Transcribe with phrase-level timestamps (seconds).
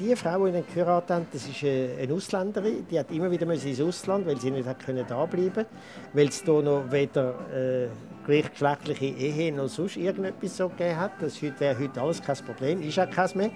[0.00, 2.84] Die Frau, die ihn geheiratet hat, das ist eine Ausländerin.
[2.90, 5.66] Die hat immer wieder ins Ausland, weil sie nicht hat können da bleiben,
[6.12, 7.86] weil es hier noch weder äh,
[8.26, 11.12] gleichgeschlechtliche Ehe noch sonst irgendetwas so gegeben hat.
[11.20, 13.50] Das wäre heute alles kein Problem, ist auch kein mehr.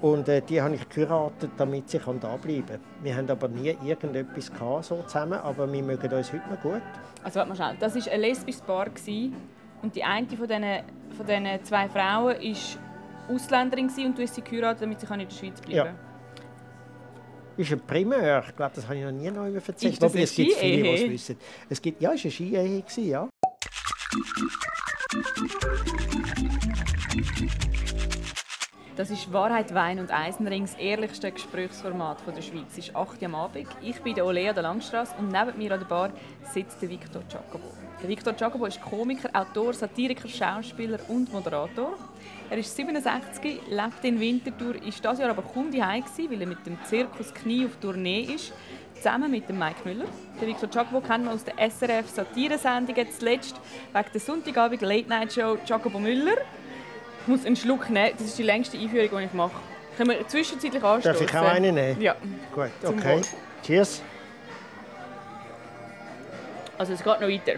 [0.00, 2.80] Und äh, die habe ich geheiratet, damit sie da bleiben kann.
[3.02, 6.80] Wir haben aber nie irgendetwas gehabt, so zusammen, aber wir mögen uns heute noch gut.
[7.22, 8.86] Also warte mal schnell, das war ein lesbisches Paar
[9.82, 10.64] und die eine von diesen,
[11.14, 12.78] von diesen zwei Frauen ist
[13.28, 15.86] Ausländerin und du hast sie geheiratet, damit sie in der Schweiz bleiben kann.
[15.86, 16.10] Ja.
[17.56, 18.44] Das ist ein Primär.
[18.48, 19.92] Ich glaube, das habe ich noch nie noch erzählt.
[19.92, 21.36] Ist das es gibt viele, die es wissen.
[21.68, 23.28] Es gibt, ja, es war eine Ski-Ehe, ja.
[28.96, 32.64] Das ist Wahrheit, Wein und Eisenring, das ehrlichste Gesprächsformat der Schweiz.
[32.72, 33.66] Es ist 8 Uhr am Abend.
[33.82, 36.10] Ich bin Olea der Langstrasse und neben mir an der Bar
[36.52, 37.72] sitzt der Victor Giacobo.
[38.02, 41.94] Der Victor Giacobo ist Komiker, Autor, Satiriker, Schauspieler und Moderator.
[42.50, 46.66] Er ist 67, lebt in Winterthur, ist dieses Jahr aber kaum daheim weil er mit
[46.66, 48.52] dem Zirkus Knie auf Tournee ist,
[48.96, 50.06] zusammen mit dem Mike Müller.
[50.40, 53.54] Der Victor Giacobo kennen wir aus der SRF Satiresendungen, zuletzt
[53.92, 56.38] wegen der Sonntagabend Late Night Show Giacobo Müller.
[57.22, 59.52] Ich muss einen Schluck nehmen, das ist die längste Einführung, die ich mache.
[59.96, 61.20] Können wir zwischenzeitlich anstoßen?
[61.20, 62.00] Darf ich auch eine nehmen?
[62.02, 62.16] Ja.
[62.52, 63.20] Gut, okay.
[63.62, 64.02] Cheers.
[66.76, 67.52] Also es geht noch weiter.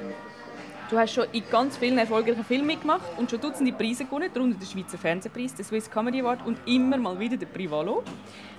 [0.91, 4.59] Du hast schon in ganz vielen erfolgreichen Filmen mitgemacht und schon Dutzende Preise gewonnen, darunter
[4.59, 8.03] den Schweizer Fernsehpreis, den Swiss Comedy Award und immer mal wieder den Privalo.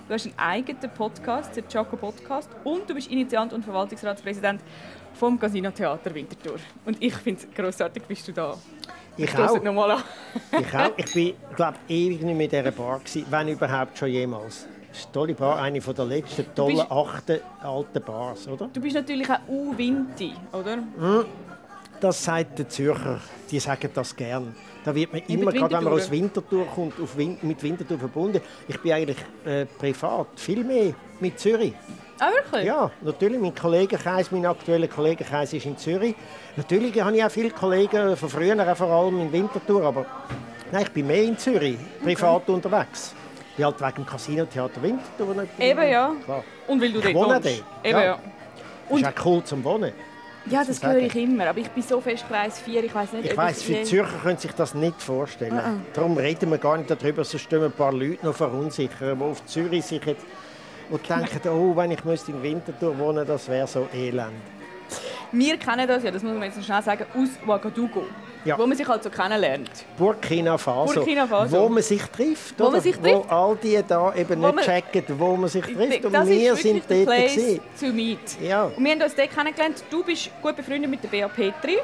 [0.08, 4.60] Du hast einen eigenen Podcast, den Choco Podcast, und du bist Initiant und Verwaltungsratspräsident
[5.14, 6.56] vom Casino Theater Winterthur.
[6.84, 8.56] Und ich finde es grossartig, bist du da.
[9.16, 9.62] Ich auch.
[9.62, 10.02] Nochmal an.
[10.60, 10.90] ich auch.
[10.96, 14.66] Ich bin, glaube ewig nicht mit dieser Bar gewesen, wenn überhaupt schon jemals.
[14.88, 18.68] Das ist eine tolle Bar, eine der letzten tollen, achten alten Bars, oder?
[18.72, 20.76] Du bist natürlich auch U-Winti, oder?
[20.76, 21.24] Mm
[22.00, 24.54] das sagt der Zürcher, die sagen das gern.
[24.84, 28.40] Da wird man immer, gerade wenn man aus Winterthur kommt, auf Win mit Winterthur verbunden.
[28.68, 31.72] Ich bin eigentlich äh, privat viel mehr mit Zürich.
[32.18, 32.66] Ah, wirklich?
[32.66, 33.40] Ja, natürlich.
[33.40, 36.14] Mein Kollegenkreis, mein aktueller Kollegenkreis ist in Zürich.
[36.56, 40.06] Natürlich habe ich auch viele Kollegen von früher, vor allem in Winterthur, aber
[40.70, 42.52] nein, ich bin mehr in Zürich, privat okay.
[42.52, 43.14] unterwegs.
[43.50, 45.46] Ich bin halt wegen dem Casino-Theater Winterthur.
[45.58, 46.12] Eben, ja.
[46.24, 46.44] Klar.
[46.68, 47.46] Und weil du ich dort wohne dort.
[47.46, 47.64] Eben,
[47.98, 48.04] ja.
[48.04, 48.18] ja.
[48.88, 49.92] Und ist auch cool zum Wohnen.
[50.46, 51.46] Ja, das höre ich immer.
[51.46, 53.30] Aber ich bin so fest Kreis 4, ich weiß nicht.
[53.30, 55.54] Ich weiß, für Zürcher können sich das nicht vorstellen.
[55.54, 55.76] -uh.
[55.94, 59.44] Darum reden wir gar nicht darüber, sonst stehen ein paar Leute noch verunsichern, die auf
[59.46, 60.24] Zürich sich jetzt
[60.90, 64.32] und denken, oh, wenn ich müsste in Winterthur wohnen, das wäre so elend.
[65.32, 68.04] Wir kennen das ja, das muss man jetzt schnell sagen, aus Ouagadougou
[68.44, 68.58] ja.
[68.58, 69.70] wo man sich halt so kennenlernt.
[69.96, 70.94] Burkina Faso.
[70.94, 71.58] Burkina Faso.
[71.58, 72.58] Wo man sich trifft.
[72.58, 73.28] Wo, man sich trifft.
[73.28, 76.04] wo all die da eben wo nicht checken, wo man sich trifft.
[76.04, 78.40] Und wir sind dort place to meet.
[78.40, 78.64] Ja.
[78.64, 79.84] Und wir haben uns dort kennengelernt.
[79.90, 81.78] Du bist gut befreundet mit der Bea Petri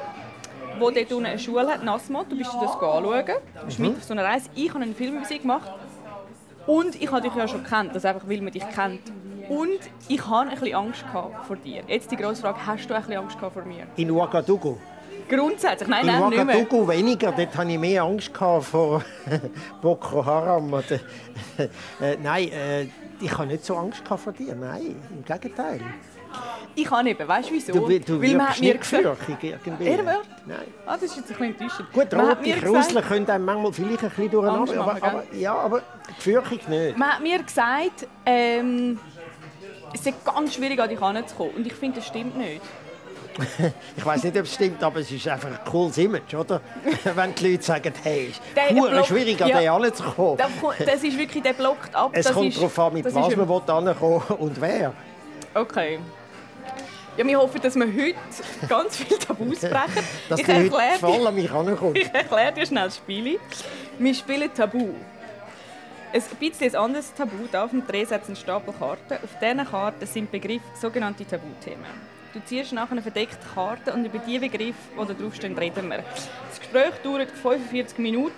[0.79, 2.27] wo dort unten eine Schule hat, Nasmod.
[2.31, 3.25] Du bist das anschauen.
[3.27, 3.89] Du bist mhm.
[3.89, 4.49] mit auf so einer Reise.
[4.55, 5.71] Ich habe einen Film über sie gemacht.
[6.67, 9.01] Und ich habe dich ja schon kennt, das einfach, weil man dich kennt.
[9.51, 11.83] Und ich hatte ein bisschen Angst vor dir.
[11.89, 13.85] Jetzt die grosse Frage, hast du ein bisschen Angst vor mir?
[13.97, 14.79] In Ouagadougou?
[15.29, 15.89] Grundsätzlich?
[15.89, 16.57] Nein, nein, nicht mehr.
[16.57, 17.33] In weniger.
[17.33, 19.03] Dort hatte ich mehr Angst vor
[19.83, 20.73] Boko Haram.
[20.73, 20.95] Oder,
[22.01, 22.83] äh, nein, äh,
[23.21, 24.55] ich habe nicht so Angst vor dir.
[24.55, 25.81] Nein, im Gegenteil.
[26.77, 27.73] Ich kann eben, weißt du wieso?
[27.73, 29.87] Du, du Weil man hat mir gesagt, irgendwie.
[29.87, 30.29] Er wird?
[30.47, 30.59] Nein.
[30.87, 31.93] Ah, das ist jetzt ein bisschen enttäuschend.
[31.93, 36.23] Gut, rote Krusel können einem manchmal vielleicht ein bisschen durcheinander, aber, aber, ja, aber die
[36.23, 36.97] Fürchtung nicht.
[36.97, 38.97] Man hat mir gesagt, ähm,
[39.93, 41.55] es ist ganz schwierig, an dich heranzukommen.
[41.57, 42.61] Und ich finde, das stimmt nicht.
[43.97, 46.61] ich weiß nicht, ob es stimmt, aber es ist einfach ein cooles Image, oder?
[47.15, 50.39] Wenn die Leute sagen, hey, es ist schwierig, an ja, den anzukommen.
[50.85, 52.11] Das ist wirklich, der blockt ab.
[52.13, 54.93] Es das kommt ist, darauf an, mit was man will und wer.
[55.55, 55.99] Okay.
[57.17, 58.15] Ja, wir hoffen, dass wir heute
[58.69, 60.05] ganz viele Tabus brechen.
[60.29, 61.97] dass ich die Leute voll an mich herankommen.
[61.97, 63.39] Ich erkläre dir schnell das Spiel.
[63.99, 64.95] Wir spielen Tabu.
[66.13, 67.37] Ein bisschen ein anderes Tabu.
[67.53, 69.15] Da auf dem Dreh setzen Stapel Karten.
[69.23, 71.87] Auf diesen Karten sind Begriffe sogenannte Tabuthemen.
[72.33, 75.99] Du ziehst nachher eine verdeckte Karte und über die Begriffe, die da draufstehen, reden wir.
[75.99, 78.33] Das Gespräch dauert 45 Minuten.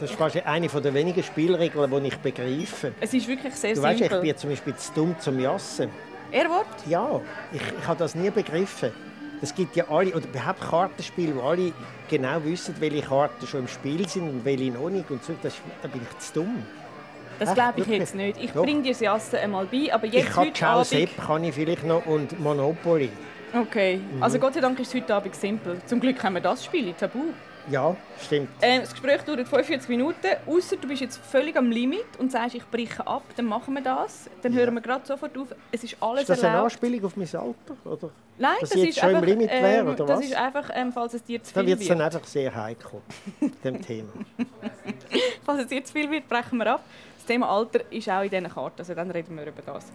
[0.00, 2.92] Das ist fast eine der wenigen Spielregeln, die ich begreife.
[3.00, 4.18] Es ist wirklich sehr du weißt, simpel.
[4.18, 5.90] Ich bin zum Beispiel zu dumm zum Jassen.
[6.30, 6.66] Er wird?
[6.86, 7.20] Ja,
[7.52, 8.92] ich, ich habe das nie begriffen.
[9.40, 11.72] Es gibt ja alle, oder überhaupt Kartenspiele, wo alle
[12.08, 15.10] genau wissen, welche Karten schon im Spiel sind und welche noch nicht.
[15.10, 16.62] Und so, das, da bin ich zu dumm.
[17.38, 18.42] Das glaube ich jetzt nicht.
[18.42, 20.86] Ich bringe dir das Jassen einmal bei, aber jetzt ich kann heute Abend...
[20.86, 23.10] Sepp kann ich vielleicht noch und Monopoly.
[23.54, 24.22] Okay, mhm.
[24.22, 25.80] also Gott sei Dank ist es heute Abend simpel.
[25.86, 27.20] Zum Glück haben wir das Spiel, Tabu.
[27.70, 28.48] Ja, stimmt.
[28.62, 30.26] Ähm, das Gespräch dauert 45 Minuten.
[30.46, 33.82] Außer du bist jetzt völlig am Limit und sagst, ich breche ab, dann machen wir
[33.82, 34.30] das.
[34.42, 34.60] Dann ja.
[34.60, 35.48] hören wir gerade sofort auf.
[35.70, 36.54] Es ist alles Ist das erlaubt.
[36.54, 37.76] eine Anspielung auf mein Alter?
[37.84, 38.10] Oder?
[38.38, 40.24] Nein, Dass das ist einfach, Limit wäre, ähm, oder das was?
[40.24, 41.80] ist einfach, ähm, falls es dir zu viel da wird.
[41.80, 41.90] wird.
[41.90, 43.00] dann einfach sehr heikel,
[43.64, 44.12] dem Thema.
[45.44, 46.84] falls es dir zu viel wird, brechen wir ab.
[47.28, 49.86] Thema Alter ist auch in diesen Karten, also dann reden wir über das.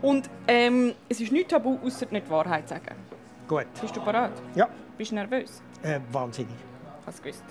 [0.00, 2.96] Und ähm, es ist nicht tabu, außer nicht die Wahrheit zu sagen.
[3.48, 3.66] Gut.
[3.80, 4.32] Bist du bereit?
[4.54, 5.60] Ja, Bist du nervös?
[5.82, 6.54] äh, wahnsinnig.
[7.02, 7.44] Habe es gewusst.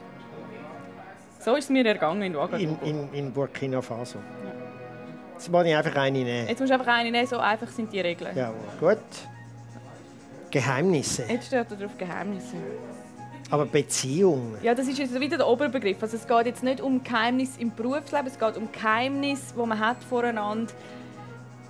[1.40, 2.86] So ist es mir ergangen in In, Ouagadougou.
[2.86, 4.20] in, in Burkina Faso.
[5.34, 6.48] Jetzt muss ich einfach eine nehmen.
[6.48, 8.38] Jetzt musst du einfach eine nehmen, so einfach sind die Regeln.
[8.38, 9.00] Ja, gut.
[10.52, 11.24] Geheimnisse.
[11.28, 12.58] Jetzt steht da drauf Geheimnisse.
[13.52, 14.56] Aber Beziehung.
[14.64, 16.02] Ja, das ist jetzt wieder der Oberbegriff.
[16.02, 19.78] Also es geht jetzt nicht um Geheimnis im Berufsleben, es geht um Geheimnis, wo man
[19.78, 20.72] hat voreinander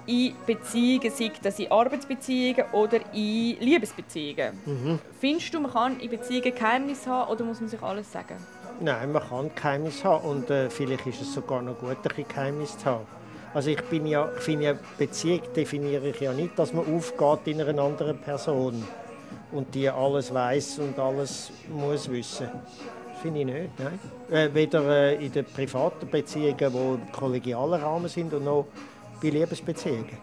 [0.05, 4.99] in Beziehungen, sei das in Arbeitsbeziehungen oder in Liebesbeziehungen.
[5.19, 8.35] Findest du, man kann in Beziehungen Geheimnis haben oder muss man sich alles sagen?
[8.79, 12.77] Nein, man kann Geheimnis haben und äh, vielleicht ist es sogar noch gut, ein Geheimnis
[12.77, 13.05] zu haben.
[13.53, 17.53] Also ich bin ja, ich finde ja, Beziehung definiere ich ja nicht, dass man aufgeht
[17.53, 18.83] in einer anderen Person
[19.51, 22.47] und die alles weiß und alles muss wissen.
[23.11, 23.99] Das finde ich nicht, nein.
[24.29, 28.65] Äh, weder äh, in den privaten Beziehungen, die im kollegialen Rahmen sind, und noch
[29.21, 30.17] bei Liebesbeziehungen.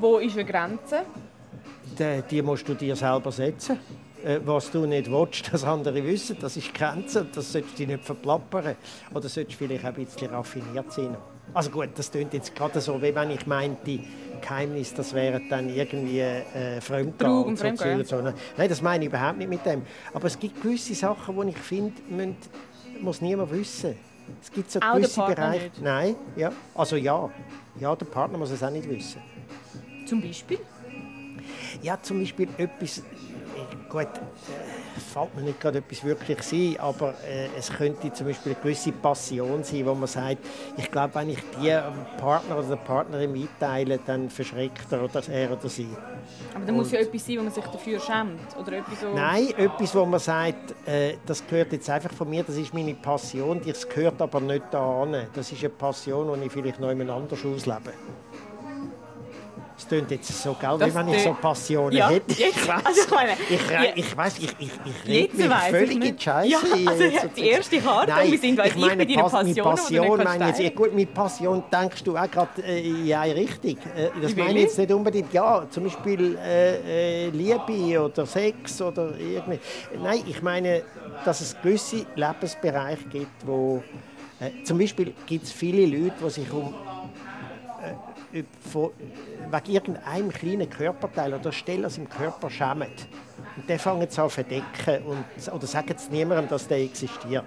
[0.00, 1.02] Wo ist eine Grenze?
[1.98, 3.78] Die, die musst du dir selber setzen.
[4.24, 7.74] Äh, Was du nicht willst, dass andere wissen, das ist die Grenze und das solltest
[7.74, 8.74] du dich nicht verplappern.
[9.12, 11.16] Oder solltest du vielleicht auch ein bisschen raffiniert sein.
[11.52, 14.00] Also gut, das klingt jetzt gerade so, wie wenn ich meinte,
[14.44, 17.44] Geheimnis, das wäre dann irgendwie äh, Fremdgehen.
[17.44, 18.20] Und so und so.
[18.56, 19.82] Nein, das meine ich überhaupt nicht mit dem.
[20.12, 21.94] Aber es gibt gewisse Sachen, die ich finde,
[23.00, 23.96] muss niemand wissen.
[24.42, 25.64] Es gibt so Auch gewisse Bereiche.
[25.64, 25.82] nicht?
[25.82, 26.52] Nein, ja.
[26.74, 27.30] Also ja.
[27.80, 29.20] Ja, der Partner muss es auch nicht wissen.
[30.06, 30.58] Zum Beispiel?
[31.82, 33.02] Ja, zum Beispiel etwas,
[33.88, 38.52] gut, äh, fällt mir nicht gerade etwas wirklich sein, aber äh, es könnte zum Beispiel
[38.52, 40.38] eine gewisse Passion sein, wo man sagt,
[40.76, 45.22] ich glaube, wenn ich die dem Partner oder der Partnerin mitteile, dann verschreckt er oder
[45.28, 45.88] er oder sie.
[46.54, 48.56] Aber da muss ja etwas sein, wo man sich dafür schämt.
[48.58, 49.14] Oder etwas so...
[49.14, 52.94] Nein, etwas, wo man sagt, äh, das gehört jetzt einfach von mir, das ist meine
[52.94, 55.26] Passion, das gehört aber nicht da an.
[55.34, 57.92] Das ist eine Passion, die ich vielleicht noch jemand anders auslebe.
[59.84, 62.32] Das klingt jetzt so, gell, wie wenn ich so Passionen Ja, hätte.
[62.32, 63.00] Ich weiss, also
[63.50, 66.48] ich ich, ich weiss, ich, ich, ich rede mich ich völlig in die Scheiße.
[66.48, 66.58] Ja,
[66.90, 67.04] also
[67.36, 70.24] die erste Karte, wir sind, weiss ich, meine, deiner Pas- Passion, mit du nicht Passion
[70.24, 73.76] meine ich jetzt, gut, mit Passion denkst du auch gerade äh, in eine Richtung.
[73.94, 78.80] Äh, das meine ich jetzt nicht unbedingt, ja, zum Beispiel äh, äh, Liebe oder Sex
[78.80, 79.58] oder irgendwie.
[80.02, 80.82] Nein, ich meine,
[81.24, 83.82] dass es gewisse Lebensbereiche gibt, wo
[84.40, 86.74] äh, zum Beispiel gibt es viele Leute, die sich um
[88.72, 88.90] von,
[89.50, 92.88] wegen irgendeinem kleinen Körperteil oder Stelle aus dem Körper schämen.
[93.56, 97.44] Und dann fangen sie an zu verdecken und, oder sagen es niemandem, dass der existiert.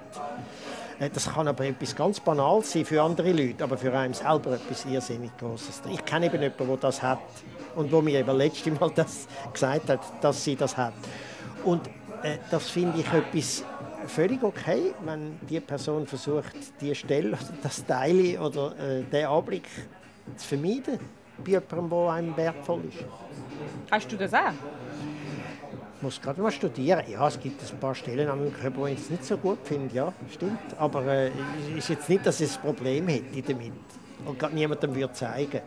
[0.99, 4.53] Äh, Das kann aber etwas ganz Banales sein für andere Leute, aber für einen selber
[4.53, 5.81] etwas irrsinnig Großes.
[5.91, 7.19] Ich kenne eben jemanden, der das hat
[7.75, 10.93] und wo mir eben letztes Mal das gesagt hat, dass sie das hat.
[11.63, 11.87] Und
[12.23, 13.63] äh, das finde ich etwas
[14.07, 19.67] völlig okay, wenn die Person versucht, die Stelle oder das Teil oder äh, den Anblick
[20.35, 20.99] zu vermeiden
[21.43, 23.05] bei jemandem, der einem wertvoll ist.
[23.91, 24.53] Hast du das auch?
[25.97, 27.03] Ich muss gerade mal studieren.
[27.09, 29.59] Ja, es gibt ein paar Stellen an meinem Körper, die ich jetzt nicht so gut
[29.63, 29.95] finde.
[29.95, 30.59] Ja, stimmt.
[30.77, 31.31] Aber äh,
[31.71, 33.71] es ist jetzt nicht, dass ich ein Problem hätte damit.
[34.25, 35.61] Und gerade niemandem würde zeigen.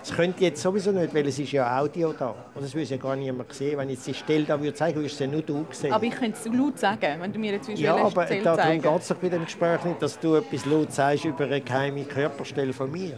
[0.00, 2.34] Das könnte jetzt sowieso nicht, weil es ist ja Audio da.
[2.54, 3.78] Und das würde ja gar niemand sehen.
[3.78, 5.92] Wenn ich jetzt die Stelle da würde zeigen, würdest du ja nur du sehen.
[5.92, 9.08] Aber ich könnte es laut sagen, wenn du mir jetzt ja, aber darum geht es
[9.08, 12.90] doch bei dem Gespräch nicht, dass du etwas laut sagst über eine geheime Körperstelle von
[12.90, 13.16] mir.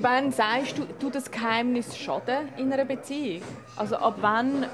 [0.00, 3.42] Wann sagst du, du das Geheimnis schaden in einer Beziehung?
[3.76, 4.66] Also ab wann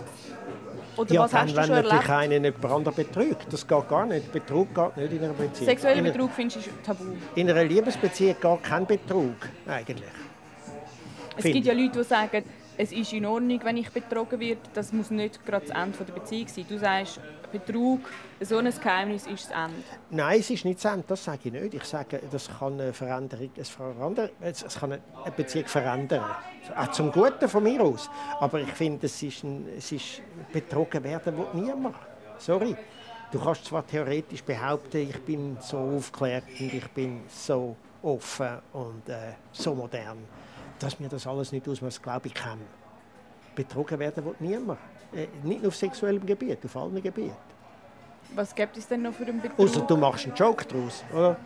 [0.97, 2.11] oder Ja, was dann, hast du wenn schon natürlich erlebt?
[2.11, 3.47] einen jemand betrügt.
[3.53, 4.33] Das geht gar nicht.
[4.33, 5.67] Betrug geht nicht in einer Beziehung.
[5.69, 7.05] Sexueller einer- Betrug findest du tabu.
[7.35, 9.35] in einer Liebesbeziehung geht kein Betrug,
[9.67, 10.03] eigentlich.
[11.37, 12.45] Es Finde gibt ja Leute, die sagen,
[12.77, 14.61] es ist in Ordnung, wenn ich betrogen werde.
[14.75, 16.67] Das muss nicht gerade das Ende der Beziehung sein.
[16.69, 18.01] Du sagst, Betrug,
[18.41, 19.83] so ein Geheimnis ist das Ende.
[20.11, 21.75] Nein, es ist nicht das Ende, das sage ich nicht.
[21.75, 26.25] Ich sage, das kann eine Veränderung, es, kann eine Beziehung verändern.
[26.77, 28.09] Auch zum Guten von mir aus.
[28.39, 31.97] Aber ich finde, es ist, ein, es ist betrogen werden will niemand.
[32.39, 32.77] Sorry.
[33.31, 39.09] Du kannst zwar theoretisch behaupten, ich bin so aufgeklärt und ich bin so offen und
[39.09, 40.19] äh, so modern,
[40.81, 42.59] dass mir das alles nicht ausmacht, glaube ich, kann.
[43.55, 44.81] Betrogen werden will niemand.
[45.13, 47.35] Äh, nicht nur auf sexuellem Gebiet, auf allen Gebieten.
[48.35, 49.59] Was gibt es denn noch für einen Betrug?
[49.59, 51.37] Außer du machst einen Joke daraus, oder?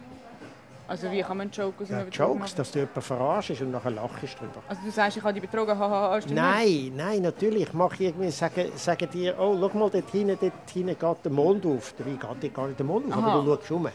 [0.87, 2.53] Also wie kann man einen Joke aus Ja, einem Betrug Jokes, machen?
[2.57, 4.63] dass du jemanden verarschst und nachher lachst drüber.
[4.69, 6.45] Also du sagst, ich habe die betrogen, haha, stimmt nicht?
[6.45, 7.63] Nein, nein, natürlich.
[7.63, 11.33] Ich mache irgendwie, sage, sage dir, oh, schau mal, dort hinten, dort hinten geht der
[11.33, 11.95] Mond auf.
[11.97, 13.33] Dabei geht gar nicht der Mond auf, Aha.
[13.33, 13.87] aber du schaust um.
[13.87, 13.95] Aber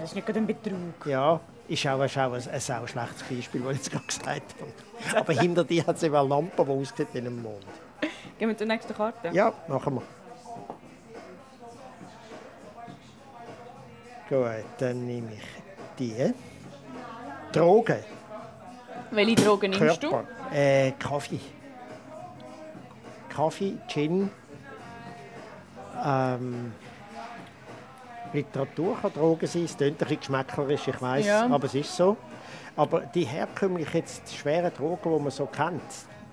[0.00, 1.06] das ist nicht gerade ein Betrug.
[1.06, 4.54] Ja, ist auch, ist auch ein, ein sau schlechtes Beispiel, das ich jetzt gerade gesagt
[4.60, 5.16] habe.
[5.20, 7.64] Aber hinter dir hat es eben eine Lampe, die aussieht wie ein Mond.
[8.38, 9.28] Gehen wir zur nächsten Karte.
[9.32, 10.02] Ja, machen wir.
[14.28, 15.42] Gut, dann nehme ich
[15.98, 16.32] die.
[17.52, 17.98] Drogen.
[19.10, 20.24] Welche Drogen nimmst Körper.
[20.52, 21.40] Äh, Kaffee.
[23.28, 24.30] Kaffee, Gin.
[26.04, 26.72] Ähm,
[28.32, 29.64] Literatur kann Drogen sein.
[29.64, 31.46] Es klingt ein bisschen geschmäcklerisch, ich weiß, Ja.
[31.46, 32.16] aber es ist so.
[32.76, 35.82] Aber die herkömmlichen, jetzt schweren Drogen, die man so kennt,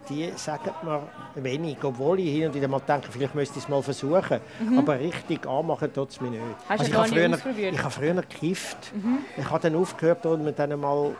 [0.10, 1.02] die sagen mir
[1.36, 1.78] wenig.
[1.84, 4.40] Obwohl ich hin und wieder mal denke, vielleicht müsste ich es mal versuchen.
[4.78, 6.42] Aber richtig anmachen tut es mir nicht.
[6.42, 6.56] Mhm.
[6.70, 7.72] Hast du ich habe früher, ausprobiert?
[7.72, 7.78] Mhm.
[7.78, 8.94] ich habe früher gekifft.
[9.38, 11.16] Ich habe dann aufgehört und mit dann mal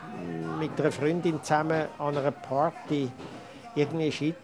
[0.58, 3.10] mit einer Freundin zusammen an einer Party
[3.74, 4.34] irgendwie Shit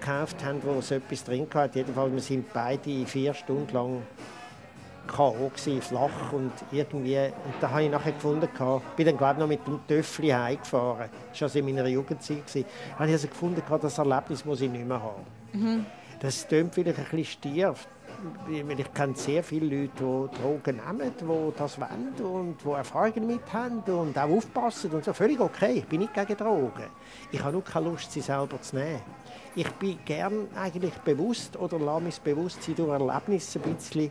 [0.00, 1.80] gekauft haben, wo es etwas drin hatte.
[1.80, 4.02] Jedenfalls, wir sind beide vier Stunden lang
[5.06, 5.50] K.O.
[5.80, 7.18] flach und irgendwie.
[7.18, 10.28] Und da habe ich nachher gefunden, ich bin dann glaube ich noch mit dem Töffli
[10.28, 11.08] heimgefahren.
[11.30, 12.46] Das war also in meiner Jugendzeit.
[12.46, 12.66] gewesen.
[12.90, 15.86] Da habe ich also gefunden, das Erlebnis muss ich nicht mehr haben.
[16.20, 17.74] Das klingt vielleicht ein bisschen
[18.48, 23.28] weil ich kenne sehr viele Leute, die Drogen nehmen, die das wollen und die Erfahrungen
[23.28, 25.12] damit haben und auch aufpassen und so.
[25.12, 26.86] Völlig okay, ich bin nicht gegen Drogen.
[27.30, 29.00] Ich habe nur keine Lust, sie selber zu nehmen.
[29.54, 34.10] Ich bin gern eigentlich bewusst oder lasse das Bewusstsein durch Erlebnisse ein bisschen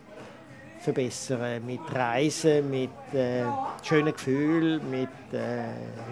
[0.79, 1.65] verbessern.
[1.65, 3.44] Mit Reisen, mit äh,
[3.84, 5.63] schönen Gefühlen, mit äh,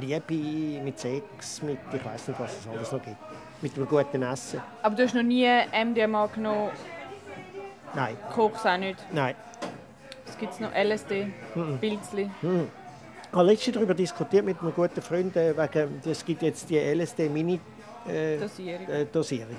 [0.01, 3.17] Liebe, mit Sex, mit ich weiß nicht, was es alles noch gibt.
[3.61, 4.61] Mit einem guten Essen.
[4.81, 5.47] Aber du hast noch nie
[5.85, 6.71] MDMA genommen,
[7.95, 8.97] Nein, Koks auch nicht.
[9.11, 9.35] nein.
[10.25, 11.27] Es gibt noch LSD,
[11.79, 12.29] Pilzli.
[12.41, 16.77] Ich habe letztens darüber diskutiert mit einem guten Freund, äh, wegen, es gibt jetzt die
[16.79, 18.39] LSD-Mini-Dosierungen.
[18.39, 18.89] Dosierung.
[18.89, 19.57] Äh, Dosierungen.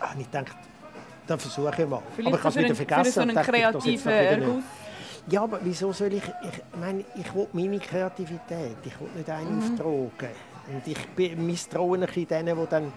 [0.00, 0.50] Ah, und ich dachte,
[1.26, 2.02] das versuche ich mal.
[2.14, 3.12] Vielleicht aber ich habe es für wieder einen, für vergessen.
[3.12, 4.12] so einen es jetzt kreativen.
[4.12, 4.64] Erguss.
[5.28, 6.22] Ja, aber wieso soll ich...
[6.22, 8.76] Ich meine, ich will meine Kreativität.
[8.84, 10.28] Ich will nicht einen auf Drogen.
[10.68, 12.92] Und ich misstraue ein bisschen denen, die dann...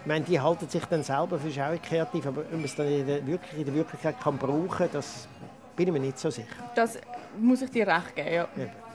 [0.00, 2.86] Ich meine, die halten sich dann selber für auch kreativ, aber ob man es dann
[2.86, 5.26] in der, wirklich, in der Wirklichkeit kann brauchen das
[5.74, 6.46] bin ich mir nicht so sicher.
[6.74, 6.98] Das
[7.38, 8.48] muss ich dir recht geben, ja.
[8.56, 8.85] Eben.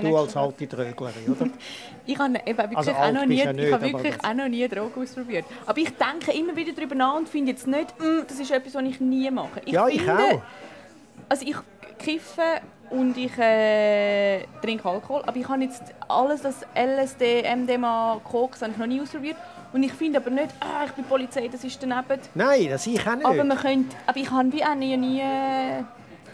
[0.00, 1.48] Du als alte Tröglerin, oder?
[2.06, 4.48] Ich habe eben wirklich Also auch noch nie, ja nicht, ich habe wirklich auch noch
[4.48, 5.44] nie Drogen ausprobiert.
[5.66, 8.74] Aber ich denke immer wieder darüber nach und finde jetzt nicht, «Mm, das ist etwas,
[8.74, 9.60] was ich nie mache.
[9.64, 10.42] Ich ja, ich finde, auch.
[11.28, 11.56] Also ich
[11.98, 18.62] kiffe und ich äh, trinke Alkohol, aber ich habe jetzt alles, das LSD, MDMA, Koks,
[18.62, 19.36] habe ich noch nie ausprobiert.
[19.72, 22.20] Und ich finde aber nicht, ah, ich bin Polizei, das ist daneben.
[22.34, 23.24] Nein, das ich auch nicht.
[23.24, 25.82] Aber man könnte, aber ich habe wie auch nie, nie äh,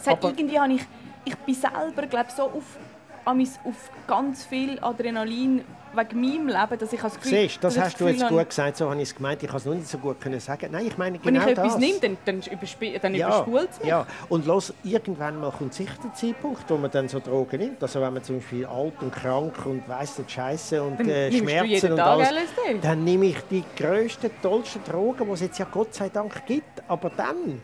[0.04, 0.82] irgendwie habe ich,
[1.24, 2.76] ich bin selber glaube so auf,
[3.24, 8.04] auf ganz viel Adrenalin wegen meinem Leben, dass ich das Gefühl, Siehst, das hast du
[8.04, 9.42] Gefühl jetzt gut gesagt, so habe ich es gemeint.
[9.42, 10.68] Ich kann es noch nicht so gut können sagen.
[10.70, 11.66] Nein, ich meine Wenn genau ich das.
[11.66, 13.88] etwas nehme, dann, dann, übersp dann ja, überspult es mich.
[13.88, 17.82] ja, und los, irgendwann mal kommt sicher der Zeitpunkt, wo man dann so Drogen nimmt.
[17.82, 21.38] Also wenn man zum Beispiel alt und krank und weiss nicht Scheiße und äh, du
[21.38, 22.78] Schmerzen und alles, LSD?
[22.82, 26.82] dann nehme ich die grössten, tollsten Drogen, die es jetzt ja Gott sei Dank gibt.
[26.88, 27.60] Aber dann,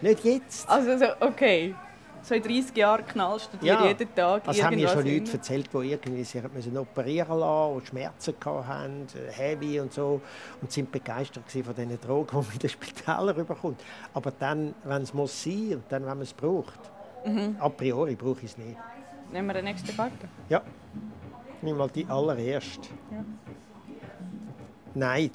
[0.00, 0.68] nicht jetzt.
[0.68, 1.74] Also so, okay,
[2.24, 5.32] so in 30 Jahren knallst du dir Ja, jeden Tag Das haben mir schon Leute
[5.32, 10.20] erzählt, die irgendwie sich müssen operieren lassen und Schmerzen haben, äh, heavy und so,
[10.60, 13.80] und sind begeistert von diesen Drogen, die man in den Spitälern rüberkommt.
[14.14, 16.78] Aber dann, wenn es muss sein dann, wenn man es braucht,
[17.26, 17.56] Mhm.
[17.58, 18.76] a priori brauche ich es nicht.
[19.32, 20.28] Nehmen wir den nächsten Karte.
[20.48, 20.62] Ja,
[21.62, 22.88] nimm mal die allererste.
[23.10, 23.24] Ja.
[24.94, 25.32] Neid,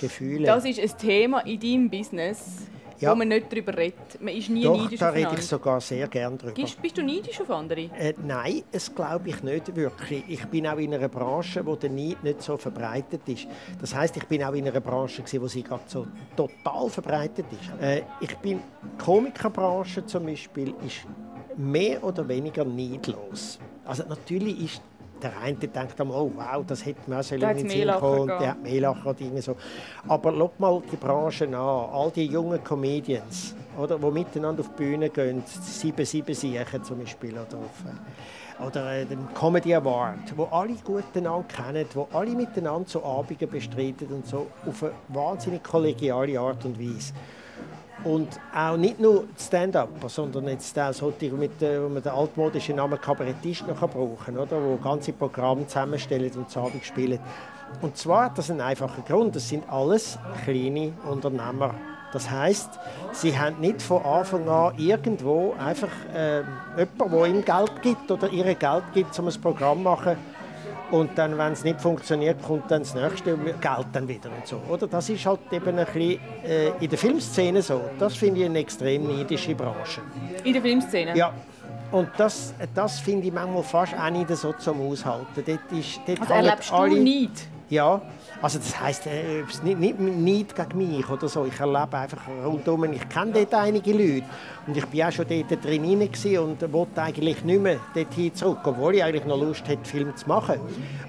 [0.00, 0.46] Gefühle.
[0.46, 2.66] Das ist ein Thema in deinem Business,
[3.02, 3.12] Ja.
[3.12, 4.20] wo man nicht darüber redet.
[4.20, 6.54] Man ist nie Doch, neidisch da rede ich sogar sehr gern drüber.
[6.54, 7.90] Bist, bist du neidisch auf andere?
[7.98, 10.24] Äh, nein, es glaube ich nicht wirklich.
[10.28, 13.46] Ich bin auch in einer Branche, wo der Neid nicht so verbreitet ist.
[13.80, 16.06] Das heißt, ich bin auch in einer Branche, gewesen, wo sie gerade so
[16.36, 17.82] total verbreitet ist.
[17.82, 21.06] Äh, ich bin die Komikerbranche zum Beispiel ist
[21.56, 23.58] mehr oder weniger neidlos.
[23.84, 24.82] Also natürlich ist
[25.22, 28.26] der eine denkt einmal, oh wow, das hätte man auch Da in den Sinn gegeben.
[28.26, 29.56] Der hat mehr Lacher oder irgendwie so.
[30.08, 34.82] Aber schau mal die Branche an, all die jungen Comedians, oder, die miteinander auf die
[34.82, 40.74] Bühne gehen, 777 Siechen zum Beispiel, oder, auf, äh, oder den Comedy Award, wo alle
[40.84, 46.38] gut einander kennen, wo alle miteinander so Abende bestreiten und so auf eine wahnsinnig kollegiale
[46.38, 47.12] Art und Weise.
[48.04, 52.76] Und auch nicht nur Stand-up, sondern jetzt auch solche, mit, äh, wo man den altmodischen
[52.76, 54.62] Namen Kabarettist noch brauchen kann, oder?
[54.62, 57.20] wo ganze Programme zusammenstellen und zu Abend spielen.
[57.80, 59.36] Und zwar hat das einen einfachen Grund.
[59.36, 61.74] Das sind alles kleine Unternehmer.
[62.12, 62.78] Das heißt,
[63.12, 66.42] sie haben nicht von Anfang an irgendwo einfach äh,
[66.76, 70.16] jemanden, der ihm Geld gibt oder ihr Geld gibt, um ein Programm zu machen.
[70.92, 74.60] Und dann, wenn es nicht funktioniert, kommt dann das nächste Geld dann wieder und so.
[74.68, 74.86] Oder?
[74.86, 77.80] Das ist halt eben ein bisschen äh, in der Filmszene so.
[77.98, 80.02] Das finde ich eine extrem neidische Branche.
[80.44, 81.16] In der Filmszene?
[81.16, 81.32] Ja.
[81.90, 85.42] Und das, das finde ich manchmal fast auch nicht so zum Aushalten.
[85.46, 87.30] Dort ist, dort Also erlebst du alle- Neid?
[87.70, 88.02] Ja,
[88.42, 91.44] also das heisst, äh, nicht, nicht, nicht gegen mich oder so.
[91.44, 94.26] Ich erlebe einfach rundum, ich kenne dort einige Leute
[94.66, 95.84] und ich war auch schon dort drin
[96.38, 100.26] und wollte eigentlich nicht mehr dorthin zurück, obwohl ich eigentlich noch Lust hätte, Film zu
[100.26, 100.56] machen.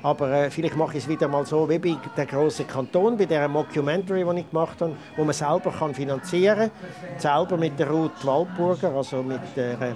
[0.03, 3.25] Aber äh, vielleicht mache ich es wieder mal so wie bei der grossen Kanton, bei
[3.25, 7.89] der Mockumentary, die ich gemacht habe, wo man selber kann finanzieren kann, selber mit der
[7.89, 9.93] Ruth Waldburger, also mit der äh,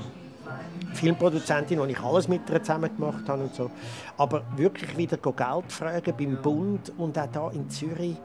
[0.98, 3.70] Filmproduzentin, wo ich alles mit ihr zusammen gemacht habe und so.
[4.18, 8.18] Aber wirklich wieder Geld fragen beim Bund und auch hier in Zürich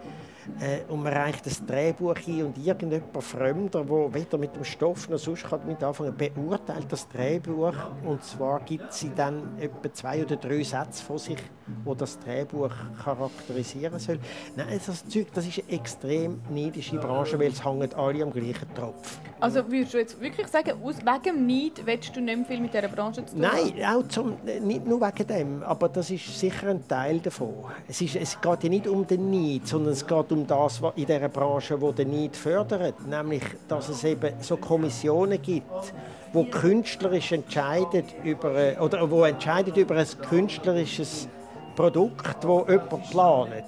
[0.60, 5.08] äh, und man reicht das Drehbuch ein und irgendjemand Fremder, der weder mit dem Stoff
[5.08, 10.22] noch sonst kann mit anfangen, beurteilt das Drehbuch und zwar gibt sie dann etwa zwei
[10.24, 11.38] oder drei Sätze von sich,
[11.84, 12.72] wo das Drehbuch
[13.02, 14.18] charakterisieren soll.
[14.56, 18.74] Nein, das Zeug, das ist eine extrem neidische Branche, weil es hängen alle am gleichen
[18.74, 19.18] Tropf.
[19.40, 22.74] Also würdest du jetzt wirklich sagen, aus wegen Neid willst du nicht mehr viel mit
[22.74, 26.68] dieser Branche zu tun Nein, auch zum, nicht nur wegen dem, aber das ist sicher
[26.68, 27.54] ein Teil davon.
[27.88, 31.06] Es, ist, es geht ja nicht um den Neid, sondern es geht um das in
[31.06, 35.92] dieser Branche, wo den Neid fördert, nämlich, dass es eben so Kommissionen gibt,
[36.32, 41.28] wo künstlerisch entscheidet über oder wo entscheidet über ein künstlerisches
[41.76, 43.64] Produkt, wo jemand planet,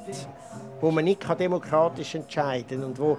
[0.80, 3.18] wo man nicht demokratisch entscheiden kann und wo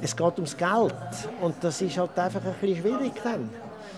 [0.00, 0.94] es geht ums Geld
[1.40, 3.50] und das ist halt einfach ein bisschen schwierig dann.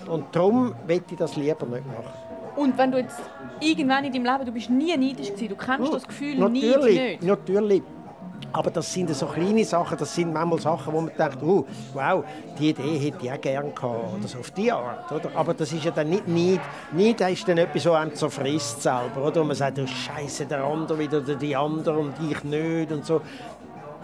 [0.06, 2.24] Und darum möchte ich das lieber nicht machen.
[2.56, 3.20] Und wenn du jetzt
[3.60, 7.00] irgendwann in deinem Leben, du bist nie neidisch gewesen, du kennst oh, das Gefühl natürlich,
[7.00, 7.22] nicht.
[7.22, 7.82] Natürlich,
[8.52, 12.24] aber das sind so kleine Sachen, das sind manchmal Sachen, wo man denkt, oh, wow,
[12.58, 15.30] die Idee hätte ich auch gerne gehabt, oder so auf die Art, oder?
[15.34, 16.60] Aber das ist ja dann nicht Neid.
[16.92, 19.40] Neid ist dann etwas, was einem zerfrisst selber, oder?
[19.40, 23.04] Und man sagt, oh, Scheiße, der andere wieder, oder die andere und ich nicht und
[23.04, 23.20] so.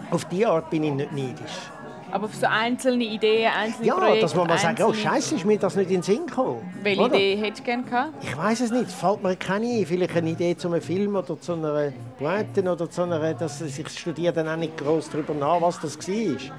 [0.09, 1.71] Auf die Art bin ich nicht neidisch.
[2.11, 4.15] Aber für so einzelne Ideen, einzelne ja, Projekte...
[4.15, 6.73] Ja, dass man mal sagt, oh Scheiße, ist mir das nicht in den Sinn gekommen.
[6.83, 7.15] Welche oder?
[7.15, 8.09] Idee hättest du gerne gehabt?
[8.21, 9.85] Ich weiß es nicht, fällt mir keine ein.
[9.85, 13.33] Vielleicht eine Idee zu einem Film oder zu einer Pointe oder zu einer...
[13.33, 16.55] Dass ich studiere dann auch nicht groß darüber nach, was das war.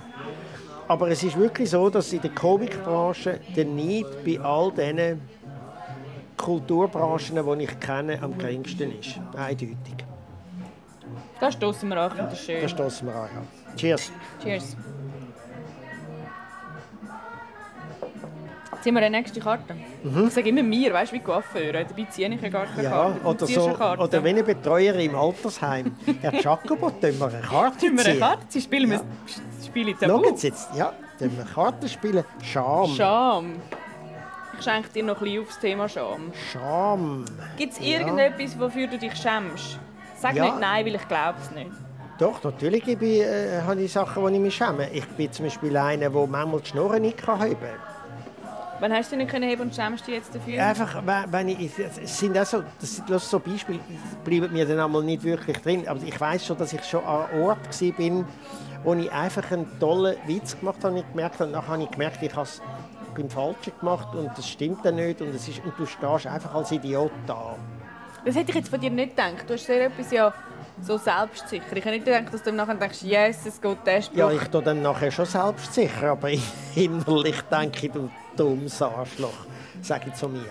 [0.89, 5.21] Aber es ist wirklich so, dass in der Comicbranche der Neid bei all diesen
[6.37, 9.21] Kulturbranchen, die ich kenne, am geringsten ist.
[9.37, 9.77] Eindeutig.
[11.39, 12.63] Da stoßen wir an, das ist schön.
[12.63, 13.77] Da stoßen wir an, ja.
[13.77, 14.13] Cheers.
[14.43, 14.77] Cheers.
[18.83, 19.77] Jetzt haben wir eine nächste Karte.
[20.03, 20.27] Mhm.
[20.27, 21.73] Ich sage immer mir, weißt du, wie Coiffeur.
[21.73, 25.95] Dabei ziehe ich ja gar keine ja, Oder, so, oder wenn ich Betreuer im Altersheim.
[26.21, 27.97] Herr Jacobo, tun wir eine Karte ziehen.
[27.97, 28.63] wir eine Karte ziehen?
[28.63, 29.05] Spielen wir ja.
[29.65, 32.25] Spiele Schauen Sie jetzt, ja, tun wir Karten spielen.
[32.43, 32.89] Scham.
[32.89, 33.53] Scham.
[34.59, 36.33] Ich schenke dir noch ein bisschen aufs Thema Scham.
[36.53, 37.25] Scham.
[37.57, 39.79] Gibt es irgendetwas, wofür du dich schämst?
[40.17, 40.47] Sag ja.
[40.47, 41.71] nicht nein, weil ich glaube es nicht.
[42.19, 44.91] Doch, natürlich ich, äh, habe ich Sachen, die ich mich schäme.
[44.93, 47.57] Ich bin zum Beispiel einer, der manchmal die Schnurren nicht haben kann.
[48.83, 50.61] Wann hast du nicht können heben und schämst du jetzt dafür?
[50.67, 53.79] Einfach, wenn ich, es sind auch so, das, das so Beispiele,
[54.25, 55.87] bleiben mir dann einmal nicht wirklich drin.
[55.87, 58.25] Aber ich weiß schon, dass ich schon an einem Ort war,
[58.83, 60.95] wo ich einfach einen tollen Witz gemacht habe.
[60.95, 62.61] Und ich gemerkt habe, nachher habe ich gemerkt, ich habe es
[63.17, 65.23] beim Falschen gemacht und das stimmt dann nicht.
[65.23, 67.55] Und, es ist, und du stehst einfach als Idiot da.
[68.25, 69.45] Das hätte ich jetzt von dir nicht gedacht.
[69.47, 70.35] Du hast sehr etwas ja
[70.81, 71.77] so selbstsicher.
[71.77, 74.17] Ich habe nicht gedacht, dass du nachher denkst, yes, es geht der Spruch.
[74.17, 76.31] Ja, ich tue dann nachher schon selbstsicher, aber
[76.75, 79.47] innerlich denke ich, du dummes Arschloch,
[79.81, 80.45] sage ich zu mir.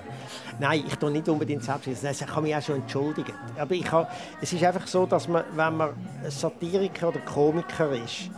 [0.59, 2.11] Nein, ich tue nicht unbedingt selbstsicher.
[2.11, 3.33] Ich kann mich auch schon entschuldigen.
[3.57, 4.07] Aber ich habe,
[4.41, 5.89] es ist einfach so, dass man, wenn man
[6.27, 8.29] Satiriker oder Komiker ist,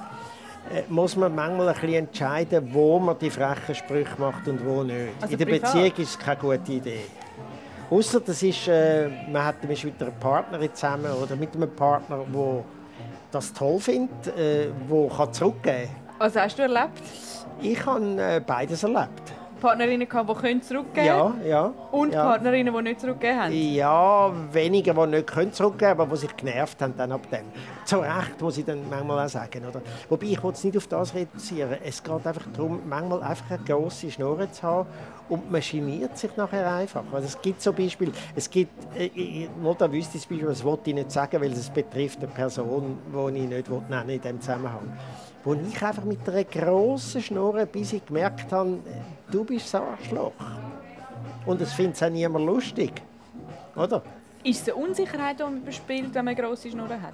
[0.73, 4.83] äh, muss man manchmal ein bisschen entscheiden, wo man die frechen Sprüche macht und wo
[4.83, 5.09] nicht.
[5.21, 5.73] Also In der privat?
[5.73, 7.05] Beziehung ist es keine gute Idee.
[7.89, 12.63] Außer das ist, äh, man hat mit einer Partnerin zusammen oder mit einem Partner, der
[13.29, 16.03] das toll findet, äh, der kann zurückgeben kann.
[16.19, 17.01] Was hast du erlebt?
[17.63, 19.33] Ich habe äh, beides erlebt.
[19.61, 21.73] Partnerinnen gehabt, die können zurückgeben Ja, ja.
[21.93, 22.25] Und ja.
[22.25, 23.53] Partnerinnen, die nicht zurückgeben haben?
[23.53, 27.45] Ja, wenige, die nicht können zurückgeben aber die sich genervt haben dann ab dem.
[27.85, 29.65] Zu Recht, muss ich dann manchmal auch sagen.
[29.65, 29.81] Oder?
[30.09, 31.77] Wobei, ich will es nicht auf das reduzieren.
[31.85, 34.89] Es geht einfach darum, manchmal einfach eine grosse Schnur zu haben
[35.29, 37.03] und man geniert sich nachher einfach.
[37.13, 40.47] Also es gibt so Beispiele, es gibt, äh, ich, nur da wüsste ich das Beispiel,
[40.49, 44.19] das wollte ich nicht sagen, weil es betrifft eine Person, die ich nicht nennen in
[44.19, 44.91] diesem Zusammenhang
[45.43, 48.79] wo ich einfach mit einer grossen Schnur, bis ich gemerkt habe,
[49.29, 50.31] du bist ein Arschloch.
[51.45, 52.93] Und es findet auch niemand lustig.
[53.75, 54.01] Oder?
[54.43, 57.13] Ist es eine Unsicherheit, die man bespielt, wenn man eine grosse Schnur hat?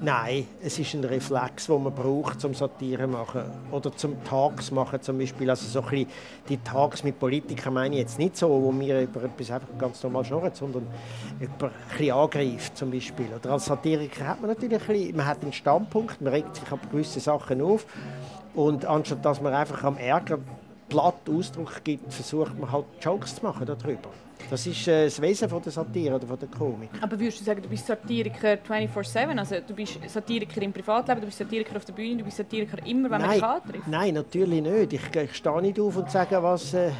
[0.00, 4.70] Nein, es ist ein Reflex, den man braucht, zum Satire zu machen oder zum Tags
[4.70, 5.50] machen zum Beispiel.
[5.50, 6.06] Also so ein
[6.48, 10.00] die Tags mit Politikern meine ich jetzt nicht so, wo wir über etwas einfach ganz
[10.04, 10.86] normal schnurren, sondern
[11.40, 13.26] über ein bisschen angreift zum Beispiel.
[13.34, 16.70] Oder als Satiriker hat man natürlich ein bisschen, man hat einen Standpunkt, man regt sich
[16.70, 17.84] ab gewissen Sachen auf
[18.54, 20.38] und anstatt dass man einfach am Ärger
[20.88, 24.10] platt Ausdruck gibt, versucht man halt Jokes zu machen darüber.
[24.50, 26.90] Das ist äh, das Wesen von der Satire oder von der Komik.
[27.00, 29.38] Aber würdest du sagen, du bist Satiriker 24-7?
[29.38, 32.84] Also du bist Satiriker im Privatleben, du bist Satiriker auf der Bühne, du bist Satiriker
[32.86, 33.88] immer, wenn man dich antrifft?
[33.88, 34.92] Nein, natürlich nicht.
[34.92, 36.74] Ich, ich stehe nicht auf und sage, was...
[36.74, 36.90] Äh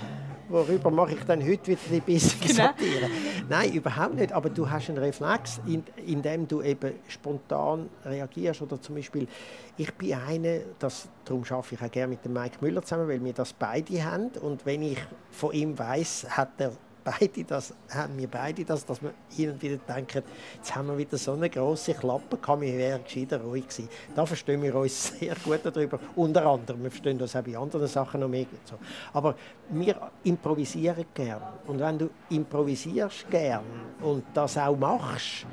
[0.48, 2.68] worüber mache ich dann heute wieder die bissige genau.
[2.68, 3.10] Satire?
[3.48, 4.32] Nein, überhaupt nicht.
[4.32, 8.62] Aber du hast einen Reflex, in, in dem du eben spontan reagierst.
[8.62, 9.28] Oder zum Beispiel,
[9.76, 13.22] ich bin eine, das, darum arbeite ich auch gerne mit dem Mike Müller zusammen, weil
[13.22, 14.30] wir das beide haben.
[14.40, 14.98] Und wenn ich
[15.30, 16.72] von ihm weiß, hat er
[17.10, 20.22] beide das, haben wir beide das, dass wir hin und wieder denken,
[20.56, 23.88] jetzt haben wir wieder so eine große Klappe gehabt, wir wären gescheiter ruhig gewesen.
[24.14, 25.98] Da verstehen wir uns sehr gut darüber.
[26.16, 28.46] Unter anderem, wir verstehen uns auch bei anderen Sachen noch mehr.
[28.64, 28.76] So.
[29.12, 29.34] Aber
[29.70, 31.42] wir improvisieren gern.
[31.66, 33.64] Und wenn du improvisierst gern
[34.00, 35.46] und das auch machst,